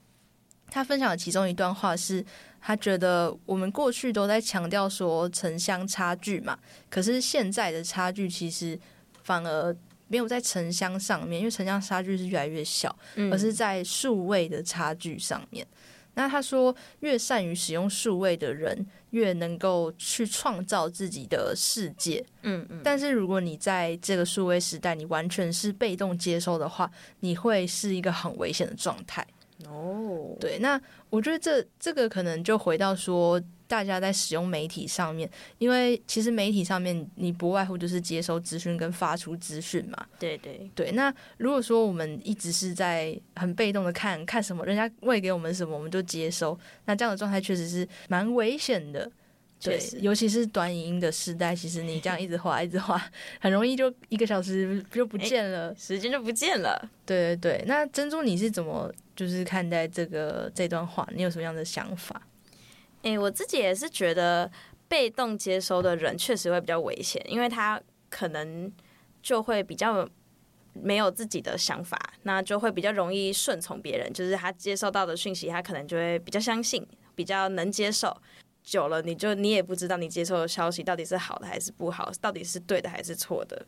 [0.71, 2.25] 他分享的其中一段话是，
[2.61, 6.59] 他觉得我们过去都在强调说城乡差距嘛，
[6.91, 8.79] 可是现在的差距其实
[9.23, 9.75] 反而
[10.09, 12.95] 没有在城乡上面，因为城乡差距是越来越小，
[13.31, 15.67] 而是在数位的差距上面。
[16.15, 22.25] 那他说，越善于使用数位的人，越能够去创造自己的世界。
[22.43, 22.81] 嗯嗯。
[22.85, 29.27] 但是如果你在这个数位时代，你完全是被动接收的话，你会是一个很危险的状态。
[29.67, 30.59] 哦，对。
[30.59, 33.41] 那我觉得这这个可能就回到说。
[33.73, 40.07] 大家在使用媒体上面，因为其实媒体上面你不外乎就是接收资讯跟发出资讯嘛。
[40.19, 40.93] 对对对。
[40.93, 49.11] 那如果说我们一直是在很被动的看看什么，人家喂给我们什么，我们就接收，那这样的状态确实是蛮危险的。
[49.59, 53.03] 对，尤其是短影音的时代，其实你这样一直滑一直滑，
[53.41, 56.91] 很容易就一个小时就不见了，欸、时间就不见了。
[57.07, 57.65] 对对对。
[57.67, 61.09] 那珍珠你是怎么就是看待这个这段话？
[61.15, 62.21] 你有什么样的想法？
[63.03, 64.51] 诶、欸，我自己也是觉得
[64.89, 68.71] 被动接收的人确实会比较危险，因为他可能
[69.21, 70.09] 就会比较
[70.73, 78.17] 没有自己的想法，那就会比较容易顺从别人，就是他接收到的讯息，他可能就会比较相信，比较能接受。
[78.63, 83.67] 久了，你就你也不知道你接受的消息到底是好的还是不好，到底是对的还是错的。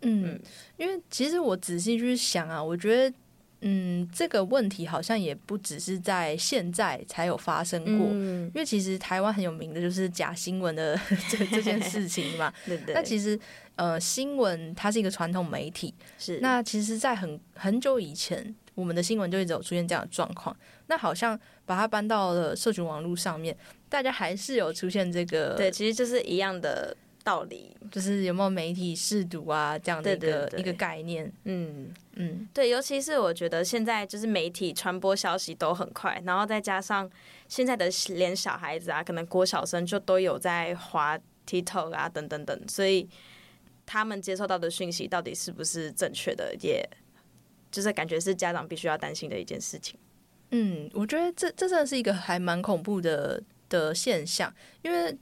[0.00, 0.40] 嗯，
[0.78, 3.14] 因为其实我仔细去想啊，我觉得。
[3.62, 10.98] 嗯，这个问题好像也不只是在现在才有发生过，嗯、因为其实台湾很有名的就是假新闻的
[11.30, 12.52] 这这件事情嘛。
[12.66, 12.94] 对对。
[12.94, 13.38] 那其实
[13.76, 20.54] 呃，新闻它是一个传统媒体，是那其实，在很很久以前，我们的新闻就一直有出现这样的状况。
[20.88, 23.56] 那好像把它搬到了社群网络上面，
[23.88, 26.96] 大家还是有出现这个，对，其实就是一样的。
[27.22, 27.76] 道理。
[27.90, 31.92] 就是有没有媒体试读啊这样的一个一个概念，嗯。
[32.14, 37.10] 嗯，对，尤其是我觉得现在就是媒体传播消息都很快，然后再加上
[37.48, 43.08] 现在的连小孩子啊，可能郭小生就都有在滑 TikTok 啊等等等，所以
[43.86, 46.86] 他们接收到的讯息到底是不是正确的，也
[47.70, 49.98] 就是感觉是家长必须要担心的一件事情。
[50.50, 55.16] 嗯，我觉得这这真的是一个还蛮恐怖的的现象，因为。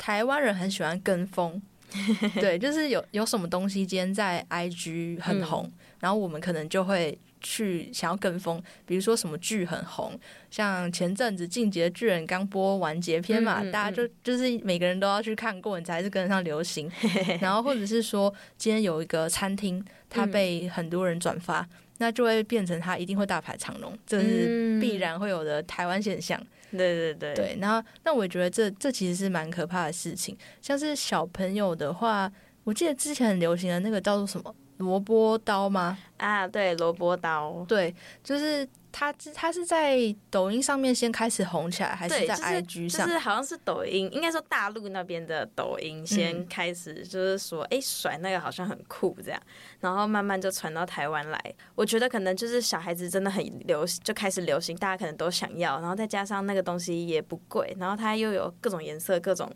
[0.00, 1.60] 台湾人很喜欢跟风，
[2.40, 8.62] 对，就是有有什么东西今天在 IG 很红，嗯，然后我们可能就会去想要跟风。
[8.86, 10.18] 比如说什么剧很红，
[10.50, 16.90] 像前阵子《进击的巨人》刚播完结篇嘛，嗯嗯嗯，大家就就是每个人都要去看过，你才是跟得上流行。
[17.38, 26.42] 然后或者是说今天有一个餐厅，它被很多人转发，嗯，那就会变成它一定会大排长龙，这是必然会有的台湾现象。
[26.70, 30.36] 对对对对，然后那我也觉得这这其实是蛮可怕的事情。
[30.62, 32.30] 像是小朋友的话，
[32.64, 35.98] 我记得之前很流行的那个叫做什么萝卜刀吗？
[36.16, 38.68] 啊，对，萝卜刀，对，就是。
[38.92, 43.06] 他他是在抖音上面先开始红起来，还是在 IG 上？
[43.06, 49.40] 就是好像是抖音，应该说大陆那边的抖音先开始，就是说，哎、嗯，甩那个好像很酷这样，
[49.80, 51.54] 然后慢慢就传到台湾来。
[51.74, 59.50] 我觉得可能就是小孩子真的很流行，就开始流行，大家可能都想要，然后再加上那个东西也不贵，然后它又有各种颜色、各种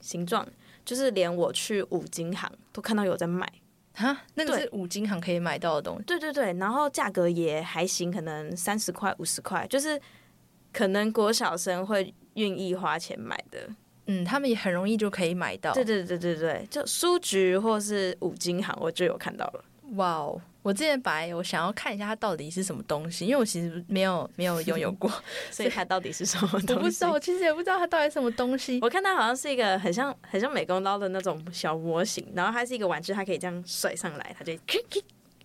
[0.00, 0.46] 形状，
[0.84, 3.50] 就是连我去五金行都看到有在卖。
[3.98, 6.04] 哈，那个是五金行可以买到的东西。
[6.04, 10.00] 对对对，然后价格也还行，可能三十块、五十块，就是
[10.72, 13.68] 可能国小生会愿意花钱买的。
[14.06, 15.74] 嗯，他们也很容易就可以买到。
[15.74, 19.64] 对对对对对，就书局或是五金行，我就有看到了。
[19.96, 20.40] 哇哦！
[20.68, 25.10] 我之前本来我想要看一下它到底是什么东西，因为我其实没有没有拥有过，
[25.50, 26.74] 所以它到底是什么东西？
[26.74, 28.78] 我不知道，我其实也不知道它到底是什么东西。
[28.82, 34.52] 我看它好像是一个很像很像美工刀的那种小模型，然后它是一个玩具，它可以这样甩上来，它就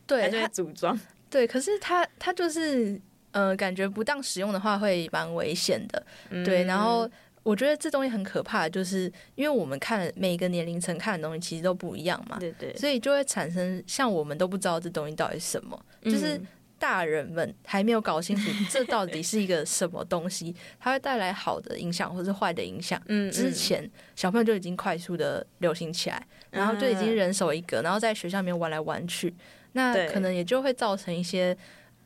[0.05, 0.99] 对，它就会组装。
[1.29, 2.99] 对，可是它它就是
[3.31, 6.05] 呃，感觉不当使用的话会蛮危险的。
[6.31, 7.09] 嗯、对，然后。
[7.43, 16.39] 我觉得这东西很可怕，就是因为我们看每个年龄层看的东西其实都不一样嘛，对对，所以就会产生像我们都不知道这东西到底是什么，嗯、就是
[16.79, 23.01] 大人们还没有搞清楚这到底是一个什么东西，它会带来好的影响或是坏的影响。
[23.08, 29.34] 嗯，之前小朋友就已经快速的流行起来，然后就已经人手一个，然后在学校里面玩来玩去，
[29.73, 31.58] 那可能也就会造成一些。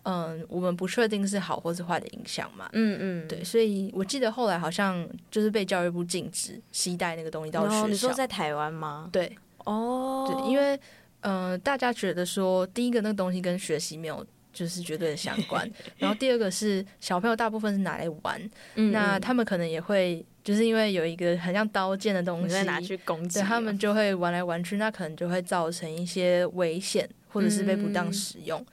[0.09, 2.69] 嗯，我们不确定是好或是坏的影响嘛。
[2.71, 7.83] 嗯嗯，对，所以我记得后来好像就是被教育部禁止携带那个东西到学校。
[7.83, 9.09] 哦，你说在台湾吗？
[9.11, 10.75] 对，哦，对，因为
[11.21, 18.41] 嗯、呃，大家觉得说，第一个那个东西跟学习没有就是绝对的相关， 然后第二个是小朋友大部分是拿来玩，
[18.75, 28.57] 嗯嗯，那他们可能也会就是因为有一个很像刀剑的东西拿去攻击，对，他们就会玩来玩去，那可能就会造成一些危险，或者是被不当使用。
[28.61, 28.65] 嗯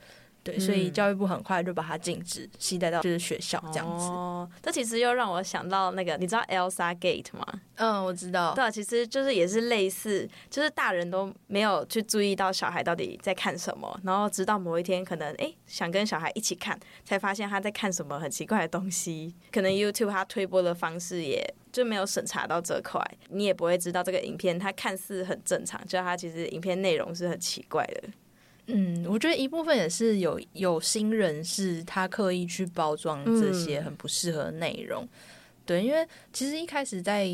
[0.45, 4.05] 对，所以教育部很快就把它禁止携带到就是学校这样子。
[4.05, 7.43] 哦，这其实又让我想到那个，你知道 Elsa Gate 吗？
[7.77, 8.53] 嗯，我知道。
[8.53, 19.33] 对啊，其实就是也是类似，就是大人都没有去注意到小孩到底在看什么，然后直到某一天可能哎想跟小孩一起看，才发现他在看什么很奇怪的东西。
[19.51, 28.03] 可能 YouTube 它推播的方式也就没有审查到这块，你也不会知道这个影片它看似很正常，就它其实影片内容是很奇怪的。
[28.67, 35.09] 嗯，我觉得一部分也是有有心人士他刻意去包装这些很不适合的内容，嗯，
[35.65, 37.29] 对，因为其实一开始在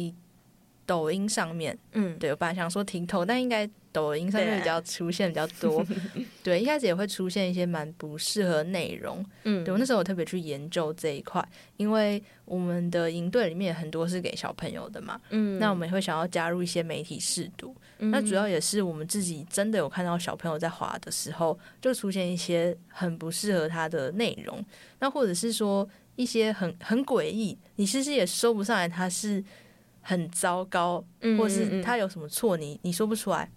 [0.86, 5.86] 抖音上面，嗯，对，我本来想说 TikTok，但应该抖音上面比较出现比较多，
[6.44, 11.46] 对，一开始也会出现一些蛮不适合内容，嗯，对，我那时候我特别去研究这一块，
[11.78, 17.76] 因为我们的营队里面很多是给小朋友的嘛，嗯，那我们也会想要加入一些媒体试读。
[18.04, 24.66] 那主要也是我们自己真的有看到小朋友在滑的时候，就出现一些很不适合他的内容，
[25.00, 29.44] 那或者是说一些很很诡异，你其实也说不上来他是
[30.02, 31.06] 很糟糕，
[31.38, 33.48] 或是他有什么错，你你说不出来，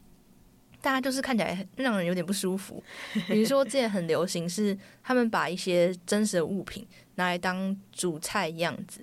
[0.84, 2.82] 大家就是看起来让人有点不舒服。
[3.26, 9.00] 比如说之前很流行是他们把一些真实的物品拿来当主菜样子，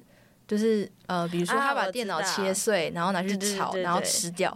[0.47, 4.55] 就是呃，比如说他把电脑切碎，然后拿去炒，然后吃掉。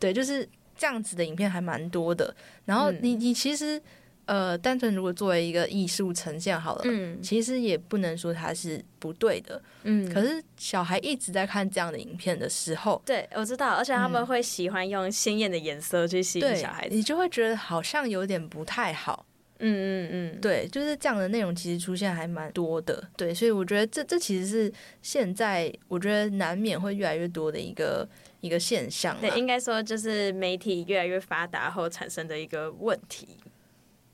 [0.00, 0.46] 对，就是
[0.76, 2.34] 这样子的影片还蛮多的。
[2.64, 3.80] 然后你你其实
[4.26, 10.10] 呃，单纯如果作为一个艺术呈现好了，嗯，其实也不能说它是不对的，嗯。
[10.12, 19.26] 可是小孩一直在看这样的影片的时候，对，我知道，而且他们会喜欢用鲜艳的颜色去吸引小孩子，你就会觉得好像有点不太好。
[19.60, 23.02] 嗯嗯嗯，对，就是这样的内容其实出现还蛮多的。
[23.16, 28.06] 对，所以我觉得这这其实是现在我觉得难免会越来越多的一个
[28.40, 29.16] 一个现象。
[29.20, 33.28] 对，应该说就是媒体越来越发达后产生的一个问题。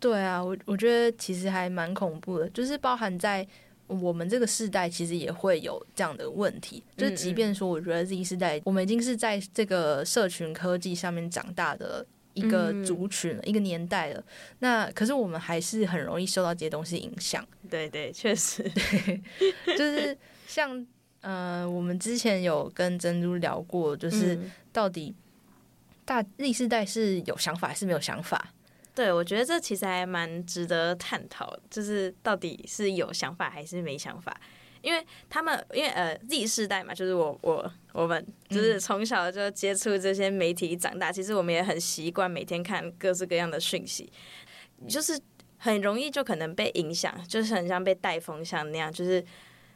[0.01, 3.47] 对啊，我我觉得其实还蛮恐怖的，就是包含在
[3.87, 6.83] 我们这个世代，其实也会有这样的问题。
[6.97, 12.05] 就是即便说，我觉得 Z 世代，我们已经是在这个社群科技上面长大的。
[12.33, 14.25] 一个族群，嗯、一个年代了，
[14.61, 17.45] 那可是我们还是很容易受到这些东西影响。
[17.69, 19.21] 对对，确实，对，
[19.77, 20.87] 就是像
[21.23, 24.39] 呃，我们之前有跟珍珠聊过，就是
[24.73, 25.13] 到底
[26.05, 28.55] 大 Z 世代是有想法还是没有想法？
[28.95, 34.39] 对，我觉得这其实还蛮值得探讨，就是到底是有想法还是没想法。
[34.83, 44.11] 因为他们，因为呃，Z 世代嘛，就是我我我们就是从小就接触这些媒体长大，嗯、其实我们也很习惯每天看各式各样的讯息，
[44.89, 45.21] 就是
[45.59, 49.23] 很容易就可能被影响，就是很像被带风向那样，就是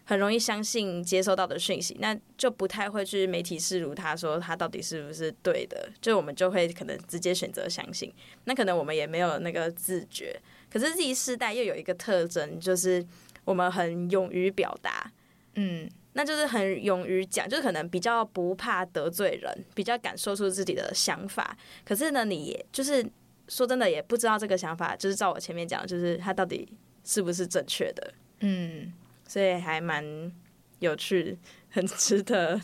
[0.04, 8.12] 很容易相信接收到的讯息，那就不太会去媒体视如他说他到底是不是对的，就我们就会可能直接选择相信，
[8.44, 10.40] 那可能我们也没有那个自觉，
[10.70, 13.04] 可是 Z 世代又有一个特征就是。
[13.46, 15.12] 我们很勇于表达，
[15.56, 21.54] 嗯，那就是很勇于讲，就是可能比较不怕得罪人，比较敢说出自己的想法。
[21.84, 23.06] 可是呢，你也就是
[23.48, 26.66] 说真的，也不知道这个想法，就是照我前面讲，就是他到底
[27.04, 28.90] 是不是正确的，嗯，
[29.34, 30.30] 所以还蛮
[30.78, 31.36] 有趣，
[31.68, 32.60] 很值得，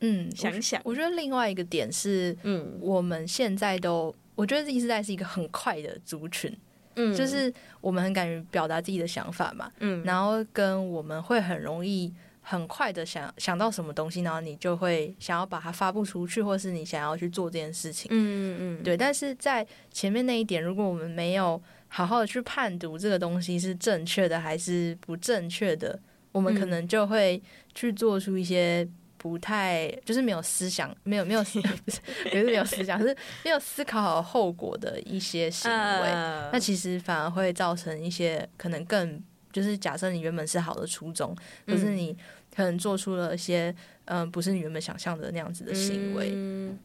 [0.00, 0.90] 嗯，想 想我。
[0.90, 6.54] 我觉得另外一个点是，嗯，我们现在都，我觉得 Z 世代是一个很快的族群。
[6.96, 7.50] 嗯，就是
[7.80, 12.12] 我们很敢于表达自己的想法嘛，嗯，然后跟我们会很容易
[12.42, 18.98] 很快的想想到什么东西，然后你就会想要把它发布出去，或是你想要去做这件事情，嗯嗯嗯，对。
[18.98, 26.00] 但是在前面那一点，如果我们没有好好的去判读这个东西是正确的还是不正确的，
[26.32, 27.42] 我们可能就会
[27.74, 28.88] 去做出一些。
[29.22, 33.14] 不太就是没有思想，没有没有不是不是没有思想，是
[33.44, 35.76] 没有思考好后果的一些行为。
[36.08, 39.22] Uh, 那其实反而会造成一些可能更
[39.52, 41.36] 就是假设你原本是好的初衷，
[41.66, 42.16] 可是你
[42.56, 43.64] 可能做出了一些
[44.06, 46.30] 嗯、呃、不是你原本想象的那样子的行为。
[46.32, 46.78] 嗯，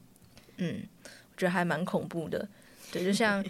[0.58, 2.46] 嗯，我觉得还蛮恐怖的。
[2.92, 3.42] 对，就像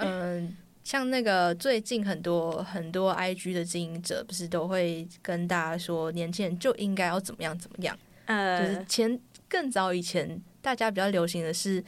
[0.00, 0.54] 嗯、呃、
[0.84, 7.98] 像那个最近很多很多 IG 的经营者不是都会跟大家说，年轻人就应该要怎么样怎么样。
[8.26, 9.18] 呃，就是前
[9.48, 11.82] 更早以前，大家比较流行的是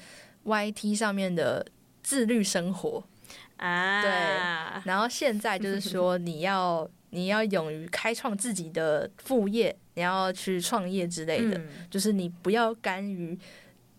[0.45, 1.65] YT 上面的
[2.03, 3.05] 自律生活
[3.59, 4.11] 啊，对。
[4.85, 13.39] 然后现在就是说， 你要你要勇于开创自己的副业，你要去创业之类的，嗯、就是你不要甘于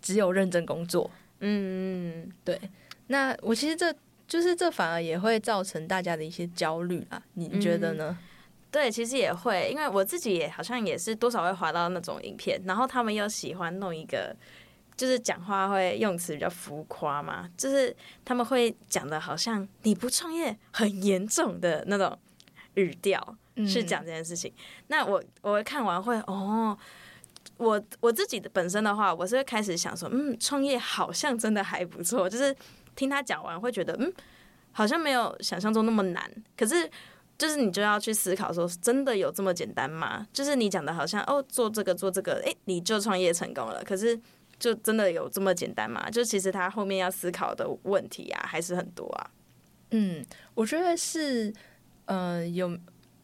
[0.02, 1.10] 只有认真工作。
[1.40, 2.60] 嗯嗯，对。
[3.08, 3.94] 那我其实这
[4.28, 8.18] 就是这反而也会造成大家的一些焦虑啊，你觉得呢？
[8.20, 8.24] 嗯
[8.70, 14.36] 对，其实也会，因为我自己也好像也是多少会滑到那种影片，然后他们又喜欢弄一个，
[14.98, 22.16] 就是讲话会用词比较浮夸嘛，就是他们会讲的好像你不创业很严重的那种
[22.74, 24.52] 语调，去讲这件事情。
[24.52, 26.78] 嗯、那我我看完会哦，
[27.56, 32.54] 我我自己的本身的话，我是会开始想说，嗯，创业好像真的还不错，就是
[32.98, 34.12] 听他讲完会觉得，嗯，
[34.74, 36.92] 好像没有想象中那么难，可是。
[37.40, 40.26] 就是你就要去思考说，真的有这么简单吗？
[40.34, 43.84] 就是你讲的好像哦，做这个做这个，诶，你就创业成功了。
[43.84, 44.20] 可是，
[44.58, 46.10] 就真的有这么简单吗？
[46.10, 49.30] 就其实他后面要思考的问题啊，还是很多啊。
[49.92, 50.26] 嗯，
[50.56, 51.54] 我觉得是，
[52.06, 52.76] 呃，有。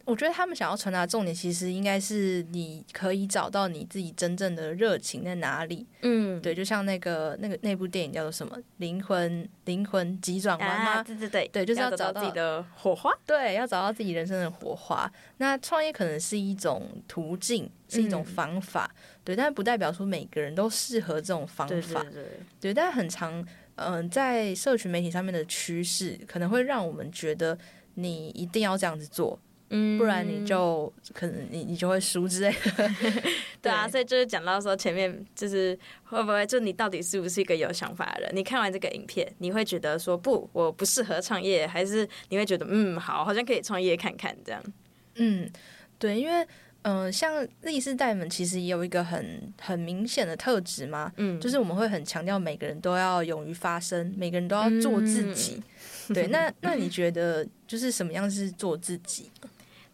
[0.06, 5.86] 我觉得他们想要传达的重点，其实应该是你可以找到你自己真正的热情在哪里。
[6.02, 10.92] 嗯，对，就像那个那个那部电影叫做什么《灵魂灵魂急转弯》吗？
[10.96, 13.12] 啊，对对对，对，就是要找到自己的火花。
[13.26, 15.10] 对，要找到自己人生的火花。
[15.38, 22.04] 那创业可能是一种途径，是一种方法，嗯、对，但不代表说每个人都适合这种方法。
[22.04, 22.24] 对，对，对，
[22.60, 23.42] 对，但很长，
[23.76, 27.58] 嗯、呃，在社群媒体上面的趋势，可能会让我们觉得
[27.94, 29.40] 你一定要这样子做。
[29.98, 32.90] 不然你就可能你你就会输之类的，
[33.62, 38.32] 对啊，所以就是讲到说前面就是会不会就你到底是不是一个有想法的人？
[38.36, 44.64] 你看完这个影片，你会觉得说不，我不适合创业，还是你会觉得嗯好，好像可以创业看看这样？
[45.16, 45.50] 嗯，
[45.98, 46.48] 对，因为。
[46.86, 55.64] 嗯、呃，像 Z 世代们其实也有一个很很明显的特质嘛，嗯，就是我们会很强调每个人都要勇于发声，每个人都要做自己。
[56.10, 59.32] 嗯、对，那 那你觉得就是什么样是做自己？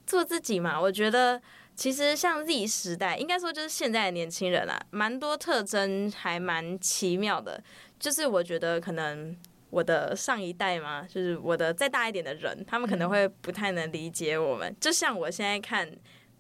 [0.10, 1.40] 做自己嘛，我觉得
[1.76, 7.64] 其实像 Z 时代，应该说就是现在的年轻人啊，蛮多特征还蛮奇妙的。
[8.00, 9.38] 就是我觉得可能
[9.70, 14.68] 我的上一代嘛，就是我的再大一点的人，他们可能会不太能理解我们。
[14.72, 15.88] 嗯、就像我现在看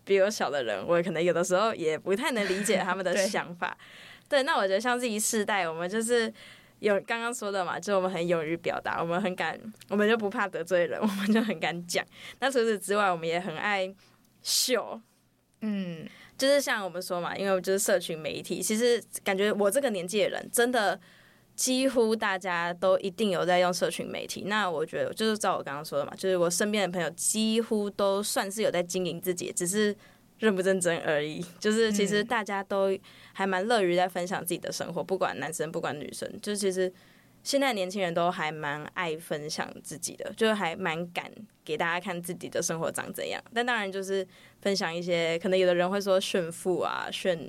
[0.03, 3.77] 比我小的人，我可能有的时候也不太能理解他们的 想法。
[4.27, 6.33] 对，对，那我觉得像 Z 世代，我们就是
[6.79, 9.59] 有刚刚说的嘛，就我们很勇于表达，我们很敢，
[9.89, 12.05] 我们就不怕得罪人，我们就很敢讲。
[12.39, 13.93] 那除此之外，我们也很爱
[14.41, 14.99] 秀，
[15.61, 16.07] 嗯，
[16.37, 20.99] 就是像我们说嘛，因为就是社群媒体，其实感觉我这个年纪的人真的。
[21.55, 29.93] 几乎大家都一定有在用社群媒体，那我觉得就是照我刚刚说的嘛，就是我身边的朋友几乎都算是有在经营自己，只是
[30.37, 31.45] 认不认真而已。
[31.59, 32.97] 就是其实大家都
[33.39, 36.91] 还蛮乐于在分享自己的生活，不管男生不管女生，就是其实
[37.41, 41.31] 现在年轻人都还蛮爱分享自己的，就还蛮敢
[41.63, 43.41] 给大家看自己的生活长怎样。
[43.53, 44.27] 但当然就是
[44.61, 47.39] 分享一些，可能有的人会说炫富啊，炫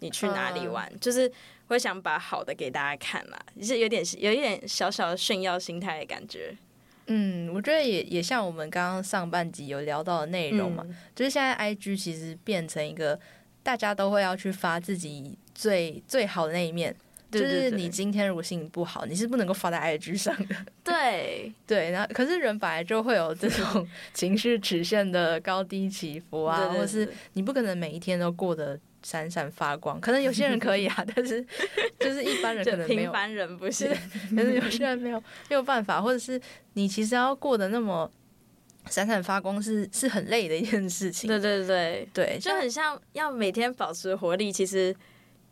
[0.00, 1.30] 你去哪里玩，就是。
[1.68, 6.54] 会想把好的给大家看嘛，就是有点有一点小小的炫耀心态的感觉。
[7.06, 13.18] 嗯，我觉得也也像我们刚刚上半集有聊到的内容嘛，嗯、就是现在 IG 其实变成一个
[13.62, 16.94] 大家都会要去发自己最最好的那一面。
[17.30, 20.54] 就是你今天如果心情不好，你是不能够发在 IG 上的。
[20.84, 28.78] 对 对，然后可是人本来就会有这种情绪曲线的高低起伏啊，或是你不可能每一天都过得。
[29.04, 31.44] 闪闪发光，可能有些人可以啊， 但是
[31.98, 33.88] 就是一般人可能没有，平凡人不行。
[34.36, 35.18] 可是有些人没有
[35.50, 36.40] 没有办法，或者是
[36.74, 38.08] 你其实要过得那么
[38.90, 41.28] 闪闪发光是，是是很累的一件事情。
[41.28, 44.94] 对对对对，就很像要每天保持活力，其实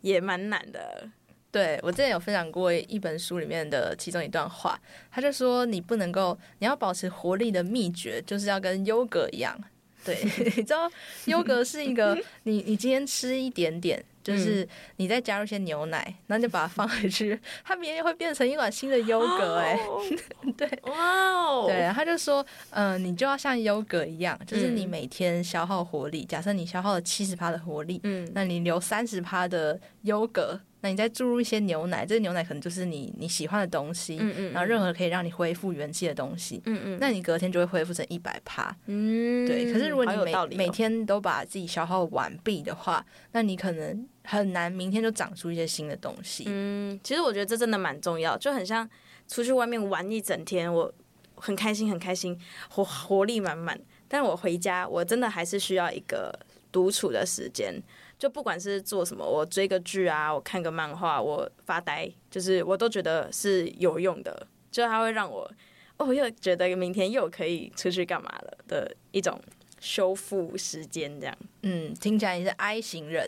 [0.01, 1.09] 也蛮难的。
[1.51, 4.79] 对，我之前有分享过一本书里面的其中一段话，
[5.11, 9.61] 他就说你不能够，你要保持活力的秘诀就是要跟优格一样。
[10.05, 10.17] 对，
[10.55, 10.89] 你知道
[11.25, 14.67] 优格是一个， 你你今天吃一点点，就是
[14.97, 19.79] 你再加入一些牛奶，然后就把它放回去，它明天会变成一碗新的优格哎，
[20.57, 30.59] 对，哇哦，对，他就说，嗯、呃，你就要像优格一样，就是你每天消耗活力，假设你消耗了七十趴的活力，嗯，那你留三十趴的优格。
[30.83, 39.71] 那你再注入一些牛奶，这个牛奶可能就是你你喜欢的东西，嗯嗯，然后任何可以让你恢复元气的东西，嗯嗯，那你隔天就会恢复成一百趴，嗯，对。
[39.71, 46.45] 可是如果你每、哦、每天都把自己消耗完毕的话，那你可能很难明天就长出一些新的东西。
[46.47, 48.87] 嗯，其实我觉得这真的蛮重要，就很像
[49.27, 50.93] 出去外面玩一整天，我
[51.35, 56.31] 很开心很开心，活活力满满，但我回家我真的还是需要一个
[56.71, 57.81] 独处的时间。
[58.19, 64.45] 就不管是做什么，我追个剧啊，我看个漫画，我发呆，就是我都觉得是有用的。
[64.69, 65.51] 就它会让我，
[65.97, 69.41] 哦，又觉得明天又可以出去干嘛了的一种
[69.81, 71.37] 修复时间，这样。
[71.63, 73.27] 嗯，听起来你是 I 型人，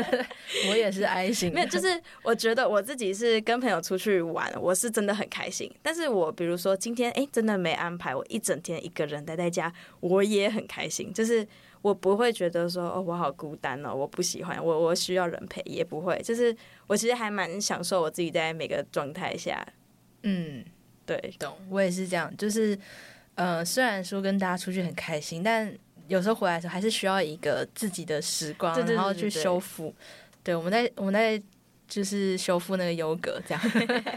[0.70, 1.52] 我也是 I 型。
[1.52, 5.70] 没有，就是我觉得我自己是跟朋友出去玩，我是真的很开心。
[5.82, 9.70] 但是我比如说今天哎，真的没安排，我一整天一个人待在家，
[10.00, 11.12] 我也很开心。
[11.12, 11.46] 就是。
[11.82, 16.20] 我不会觉得说哦，我好孤单哦，我不喜欢我，我需要人陪，也不会。
[16.22, 16.54] 就是
[16.86, 19.66] 我其实还蛮享受我自己在每个状态下。
[20.22, 20.62] 嗯，
[21.06, 21.56] 对，懂。
[21.70, 22.78] 我也是这样，就是
[23.40, 25.74] 呃，虽然说跟大家出去很开心，但
[26.08, 29.94] 有时候回来的时候还是需要一个自己的时光，对对对对对，然后去修复。
[30.44, 31.42] 对，我们在我们在
[31.88, 33.62] 就是修复那个优格，这样。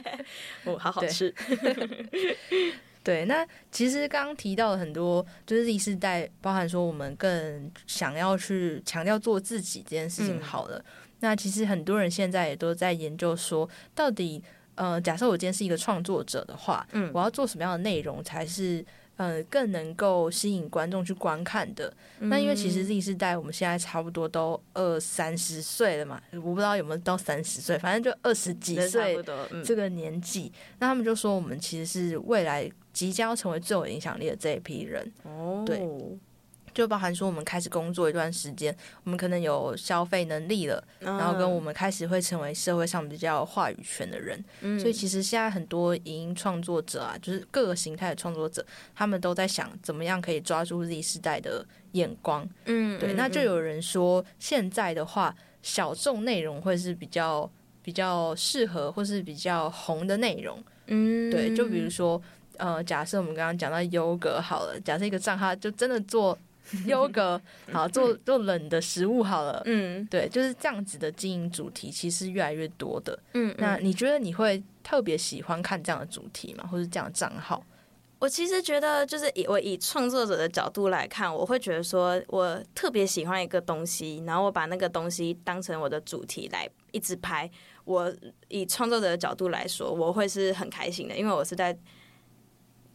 [0.65, 1.33] 哦，好好吃。
[3.01, 10.77] 对，那其实刚刚提到了很多，就是 Z 世代，包含说我们更想要去强调做自己这件事情好了。
[10.77, 10.85] 嗯、
[11.21, 14.43] 那其实很多人现在也都在研究说，到底
[14.75, 18.83] 呃，假设我今天是一个创作者的话，嗯，我要做什么样的内容才是
[19.17, 21.93] 呃更能够吸引观众去观看的？
[22.19, 29.17] 嗯、那因为其实 Z 世代我们现在差不多都二三十岁了嘛，我不知道有没有到三十岁，反正就二十几岁
[29.63, 30.51] 这个年纪。
[30.53, 32.71] 嗯、那他们就说我们其实是未来。
[32.93, 35.79] 即将要成为最有影响力的这一批人，哦，对，
[36.73, 48.65] 就包含说我们开始工作一段时间，我们可能有消费能力了，嗯、然后跟我们开始会成为社会上比较有话语权的人，嗯、所以其实现在很多影音创作者啊，就是各个形态的创作者，
[48.95, 57.49] 他们都在想怎么样可以抓住 Z 世代的眼光，嗯，对，那就有人说现在的话，小众内容会是比较
[57.81, 62.21] 比较适合或是比较红的内容，嗯，对，就比如说。
[62.57, 66.37] 呃，假设我们刚刚讲到优格好了，假设一个账号就真的做
[66.85, 67.39] 优 格，
[67.71, 76.67] 好做做冷的食物好了，嗯，对，就是这样子的经营主题其实越来越多的，嗯，那你觉得你会特别喜欢看这样的主题吗？
[76.71, 77.63] 或者这样的账号？
[78.19, 87.51] 我其实觉得，就是以我以创作者的角度来看，我会觉得说，我特别喜欢一个东西，然后我把那个东西当成我的主题来一直拍。
[87.83, 88.09] 我
[88.47, 91.77] 以创作者的角度来说，我会是很开心的，因为我是在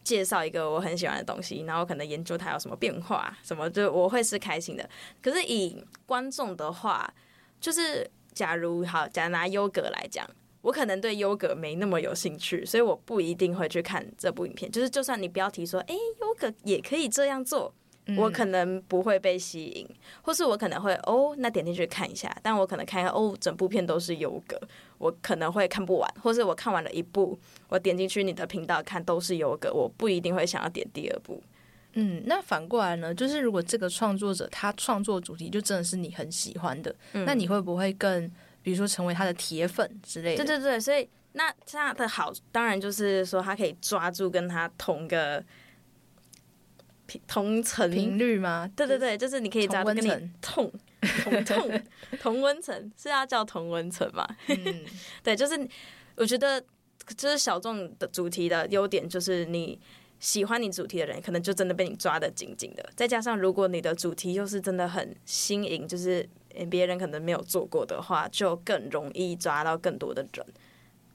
[0.09, 4.89] 介绍一个我很喜欢的东西，然后可能研究它有什么变化，什么就我会是开心的。
[5.21, 7.13] 可是以观众的话，
[7.61, 10.27] 就是假如好，假如拿优格来讲。
[10.61, 14.69] 我可能对优格没那么有兴趣，所以我不一定会去看这部影片。
[14.69, 17.73] 就是，就算你标题说“哎，优格也可以这样做”，
[18.07, 19.87] 嗯，我可能不会被吸引，
[20.21, 22.29] 或是我可能会哦，那点进去看一下。
[22.43, 24.59] 但我可能看一下哦，整部片都是优格，
[24.99, 27.35] 我可能会看不完，或是我看完了一部，
[27.69, 31.41] 我点进去你的频道看都是优格，我不一定会想要点第二部。
[31.93, 33.15] 嗯，那反过来呢？
[33.15, 38.31] 就是如果这个创作者他创作主题就真的是你很喜欢的，嗯，那你会不会更？
[38.61, 45.41] 比如说成为他的铁粉之类的，对对对，所以那这样的好，当然就是说他可以抓住跟他同个
[47.25, 48.69] 同层频率吗？
[48.75, 50.69] 对对对，就是你可以抓住跟你同
[51.23, 51.81] 同同
[52.21, 54.27] 同温层，是要叫同温层嘛？
[54.47, 54.83] 嗯，
[55.23, 55.67] 对，就是
[56.15, 56.61] 我觉得
[57.15, 59.79] 就是小众的主题的优点，就是你
[60.19, 62.89] 喜欢你主题的人，可能就真的被你抓得紧紧的。
[62.95, 66.27] 再加上如果你的主题又是真的很新颖，就是。
[66.69, 70.45] 别人可能没有做过的话，就更容易抓到更多的人。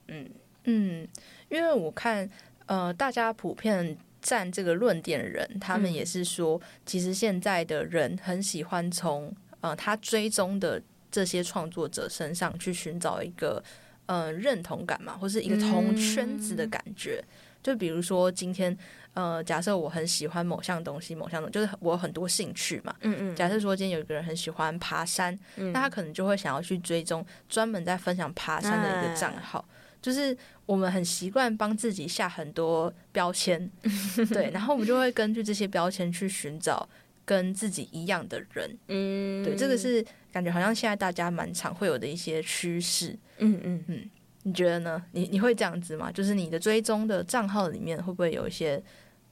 [0.06, 0.30] 嗯
[0.62, 1.08] 嗯，
[1.50, 2.30] 因为我看，
[2.64, 9.34] 呃，大家普遍站这个论点的人，他们也是说，其实现在的人很喜欢从
[9.64, 13.62] 呃他追踪的这些创作者身上去寻找一个
[14.06, 17.22] 呃认同感嘛，或是一个同圈子的感觉。
[17.22, 17.28] 嗯、
[17.62, 18.76] 就比如说今天。
[19.14, 22.92] 呃，假设我很喜欢某项东西，某项东西就是我有很多兴趣嘛。
[23.02, 23.36] 嗯嗯。
[23.36, 29.64] 假设说今天有一个人很喜欢爬山，嗯、那他可能就会想要去追踪专门在分享爬山的一个账号。
[29.68, 30.36] 哎、就是
[30.66, 33.70] 我们很习惯帮自己下很多标签，
[34.34, 36.88] 对，然后我们就会根据这些标签去寻找
[37.24, 38.78] 跟自己一样的人。
[38.88, 43.18] 嗯，对，这个是感觉好像现在大家蛮常会有的一些趋势。
[43.38, 44.10] 嗯嗯嗯，
[44.42, 45.02] 你觉得呢？
[45.12, 46.10] 你你会这样子吗？
[46.12, 48.82] 就是你的追踪的账号里面会不会有一些？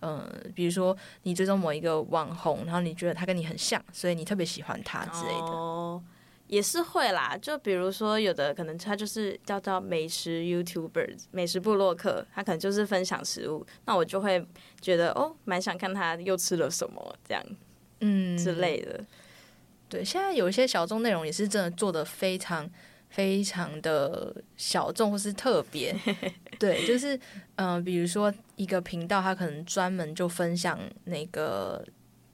[0.05, 5.47] 嗯，比如说你追踪某一个网红，然后你觉得他跟你很像，所以你特别喜欢他之类的。
[5.47, 6.03] 哦，
[6.49, 7.38] 也是会啦。
[7.40, 14.45] 就比如说有的可能他就是叫做美食 YouTuber、美食部落客，他可能就是分享食物，那我就会
[14.80, 17.45] 觉得哦，蛮想看他又吃了什么这样，
[18.03, 19.03] 嗯之类的。
[19.88, 22.70] 对，现在有一些小众内容也是真的做得非常。
[23.12, 25.94] 非常的小众或是特别，
[26.59, 27.14] 对，就是
[27.57, 31.84] 嗯、呃，比如说一个频道，他可能专门就分享那个，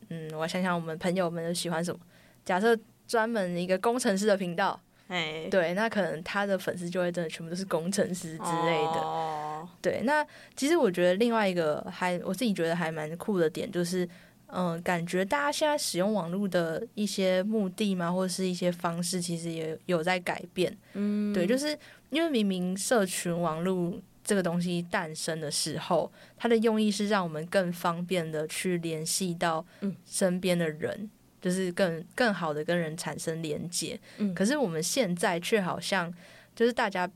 [0.09, 1.99] 嗯，我想想，我们朋友们都喜欢什么？
[2.45, 9.01] 假设专门一个工程师的频道，哎，对，那可能他的粉丝就会真的全部都是工程师之类的。
[9.01, 14.09] 哦、对，那其实我觉得另外一个还我自己觉得还蛮酷的点就是。
[14.51, 20.75] 嗯，感觉大家现在使用网络的一些目的嘛，或者是一些方式，其实也有在改变。
[20.95, 21.79] 嗯，对，就是
[22.09, 23.93] 因为明明社群网络
[24.25, 29.63] 这个东西诞生的时候，它的用意是让我们更方便的去联系到
[30.07, 31.11] 身边的人，嗯、
[31.43, 34.01] 就是更更好的跟人产生连接。
[34.17, 36.11] 嗯，可是我们现在却好像
[36.57, 37.11] 就是大家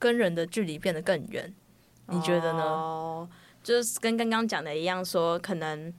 [0.00, 1.54] 跟人的距离变得更远，
[2.08, 2.62] 你觉得呢？
[2.64, 3.28] 哦，
[3.62, 5.94] 就是跟刚刚讲的一样，说可能。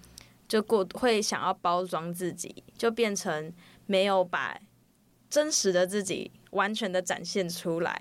[0.48, 3.54] 就过会想要包装自己，就变成
[3.86, 4.60] 没有把
[5.30, 8.00] 真实的自己完全的展现出来。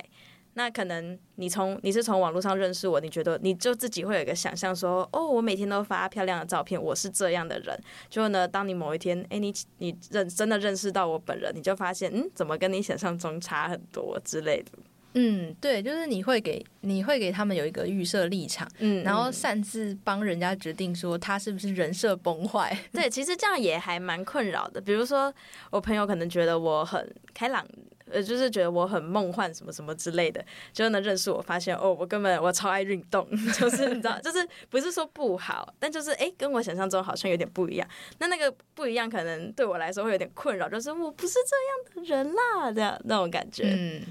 [0.57, 7.77] 那可能你从你是从网络上认识我，你觉得你就自己会有一个想象说，哦，我每天都发漂亮的照片，我是这样的人。
[8.09, 14.71] 就呢，当你某一天，诶，你你认真的认识到我本人，你就发现，嗯，怎么跟你想象中差很多之类的。
[15.15, 22.77] 嗯，对，就是你会给你会给他们有一个预设立场，嗯，然后擅自帮人家决定说他是不是人设崩坏。
[22.93, 24.81] 对，其实这样也还蛮困扰的。
[24.81, 25.33] 比如说，
[25.71, 27.65] 我朋友可能觉得我很开朗，
[28.11, 33.25] 呃，就是觉得我很梦幻什么什么之类的，就能认识我，发现哦，我根本我超爱运动，
[33.57, 37.89] 就是你知道，就是不是说不好，但就是哎，跟我想象中好像有点不一样。
[38.19, 44.03] 那那个不一样，可能对我来说会有点困扰，就是我不是这样的人啦，这样那种感觉，嗯。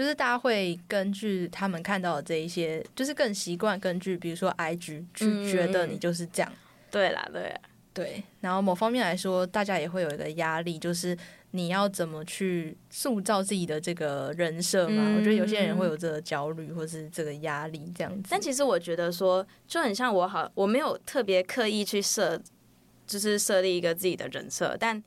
[0.00, 6.50] 就是大家会根据他们看到的这一些，就是更习惯根据，比如说 IG 去觉得你就是这样。
[6.50, 6.56] 嗯、
[6.90, 7.60] 对啦，对啦，
[7.92, 8.24] 对。
[8.40, 11.14] 然后某方面来说，大家也会有一个压力，就是
[11.50, 15.02] 你要怎么去塑造自己的这个人设嘛？
[15.06, 18.28] 嗯、我觉得有些人会有这个焦虑，或是这个压力这样子。
[18.30, 22.40] 但其实我觉得说，就很像我好，我没有特别刻意去设，
[23.06, 25.04] 就是设立一个自己的人设，但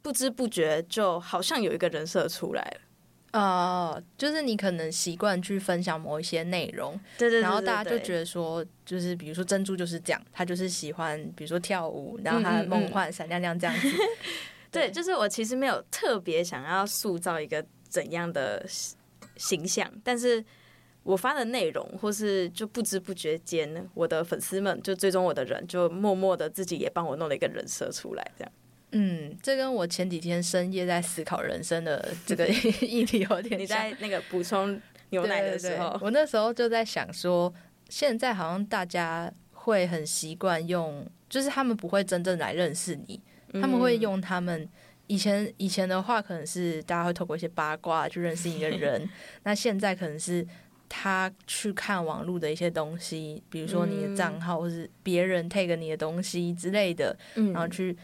[0.00, 2.80] 不知不觉就好像有一个人设出来了。
[3.32, 13.88] 哦，就是你可能习惯去分享某一些内容，对对，然后大家就觉得说，就是比如说珍珠就是这样，他就是喜欢，比如说跳舞，然后他梦幻闪亮亮这样子。
[14.72, 18.64] 对，就是我其实没有特别想要塑造一个怎样的
[19.36, 20.44] 形象，但是
[21.02, 28.52] 我发的内容，或是就不知不觉间，我的粉丝们就追踪我的人，就默默的自己也帮我弄了一个人设出来，这样。
[28.92, 32.46] 嗯，这跟我前几天深夜在思考人生的这个
[32.80, 33.58] 议题有点像。
[33.60, 34.80] 你在那个补充
[35.10, 37.52] 牛奶的时候，对对对，我那时候就在想说，
[37.90, 43.20] 现在好像大家会很习惯用，就是他们不会真正来认识你，
[43.52, 44.66] 他们会用他们
[45.06, 49.06] 以前以前的话，可能是大家会透过一些八卦去认识一个 人，
[49.42, 50.46] 那现在可能是
[50.88, 57.94] 他去看网络的一些东西，比如说你的账号，或是别人 take 你的东西之类的，然后去。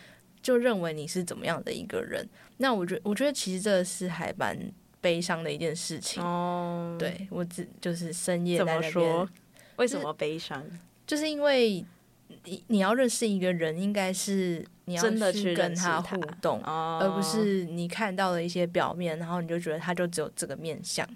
[0.44, 2.28] 就认为你是怎么样的一个人，
[2.58, 4.54] 那我觉我觉得其实这是还蛮
[5.00, 6.94] 悲伤的一件事情哦。
[6.98, 9.28] 对我只就是深夜在那边，怎么说？
[9.76, 10.62] 为什么悲伤？
[11.06, 11.82] 就是因为
[12.44, 21.08] 你你要认识一个人，应该是你要去跟他互动，而不是你看到了一些表面，然后你就觉得他就只有这个面相。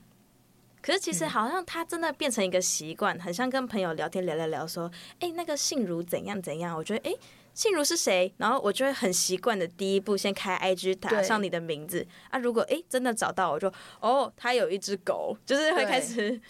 [0.80, 6.74] 可是其实好像他真的变成一个习惯，很像跟朋友聊天聊聊聊，说，哎，那个信如怎样怎样？
[6.74, 7.14] 我觉得，哎。
[7.58, 8.32] 信如是谁？
[8.36, 12.38] 然后我就会很习惯的第一步先开 IG 打上你的名字啊。
[12.38, 13.66] 如果哎真的找到，我就
[13.98, 16.40] 哦，他有一只狗，就是会开始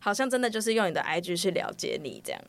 [0.00, 2.40] 好像真的就是用你的 IG 去了解你这样。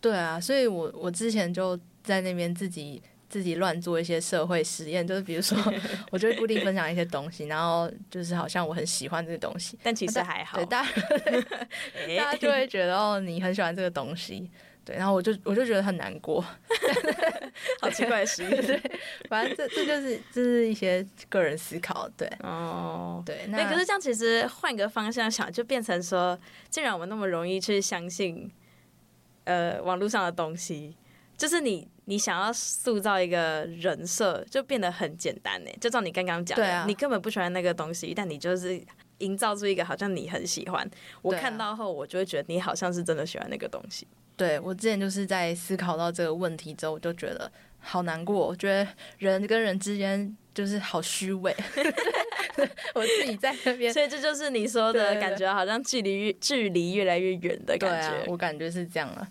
[0.00, 5.58] 对啊，所以我我之前就在那边自己自己乱做一些社会实验，就是比如说
[6.12, 10.92] 我就会固定分享一些东西，然后就是好像我很喜欢这个东西，但其实还好，对 大家
[12.16, 14.48] 大家就会觉得哦，你很喜欢这个东西。
[14.86, 16.40] 对，然后我就我就觉得很难过，
[17.82, 18.48] 好奇怪的事。
[18.62, 18.80] 对，
[19.28, 23.46] 反正这这就是这是一些个人思考，对哦，对。
[23.48, 26.38] 那可是这样，其实换个方向想，就变成说，
[26.70, 28.48] 既然我们那么容易去相信，
[29.42, 30.96] 呃，网络上的东西，
[31.36, 35.70] 就是你你想要塑造一个人设，就变得很简单呢。
[35.80, 38.80] 就照你刚刚讲的，你根本不喜欢那个东西，但你就是
[39.18, 40.88] 营造出一个好像你很喜欢。
[41.22, 44.06] 我看到后，我就会觉得你好像是真的喜欢那个东西。
[44.36, 48.46] 对，我之前就是在思考到这个问题之后，我就觉得好难过。
[48.46, 48.86] 我觉得
[49.18, 51.56] 人跟人之间就是好虚伪，
[52.94, 58.24] 我自己在那边， 所以这就是你说的感觉，好像距离越距离越来越远的感觉。
[58.26, 59.28] 我感觉是这样 了。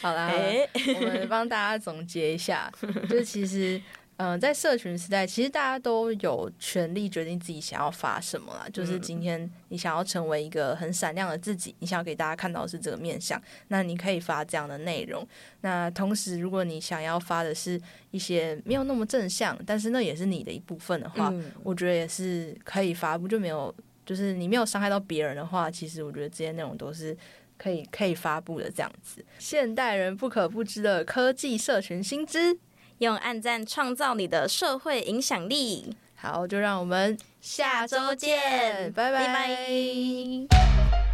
[0.00, 2.72] 好啦，欸、我们帮大家总结一下，
[3.08, 3.80] 就是其实。
[4.20, 8.68] 嗯、呃，在社群时代，其实大家都有权利决定自己想要发什么啦。
[8.70, 15.26] 就是今天你想要成为一个很闪亮的自己，你想要给大家看到的是这个面相，那你可以发这样的内容。
[15.62, 27.16] 那同时，如果你想要发的是一些没有那么正向，但是那也是你的一部分的话，嗯、我觉得也是可以发布，就没有就是你没有伤害到别人的话，其实我觉得这些内容都是
[27.56, 29.24] 可以可以发布的这样子。
[29.38, 32.58] 现代人不可不知的科技社群新知。
[33.00, 35.96] 用暗赞创造你的社会影响力。
[36.16, 39.26] 好，就让我们下周见，拜拜。
[39.26, 41.09] 拜拜。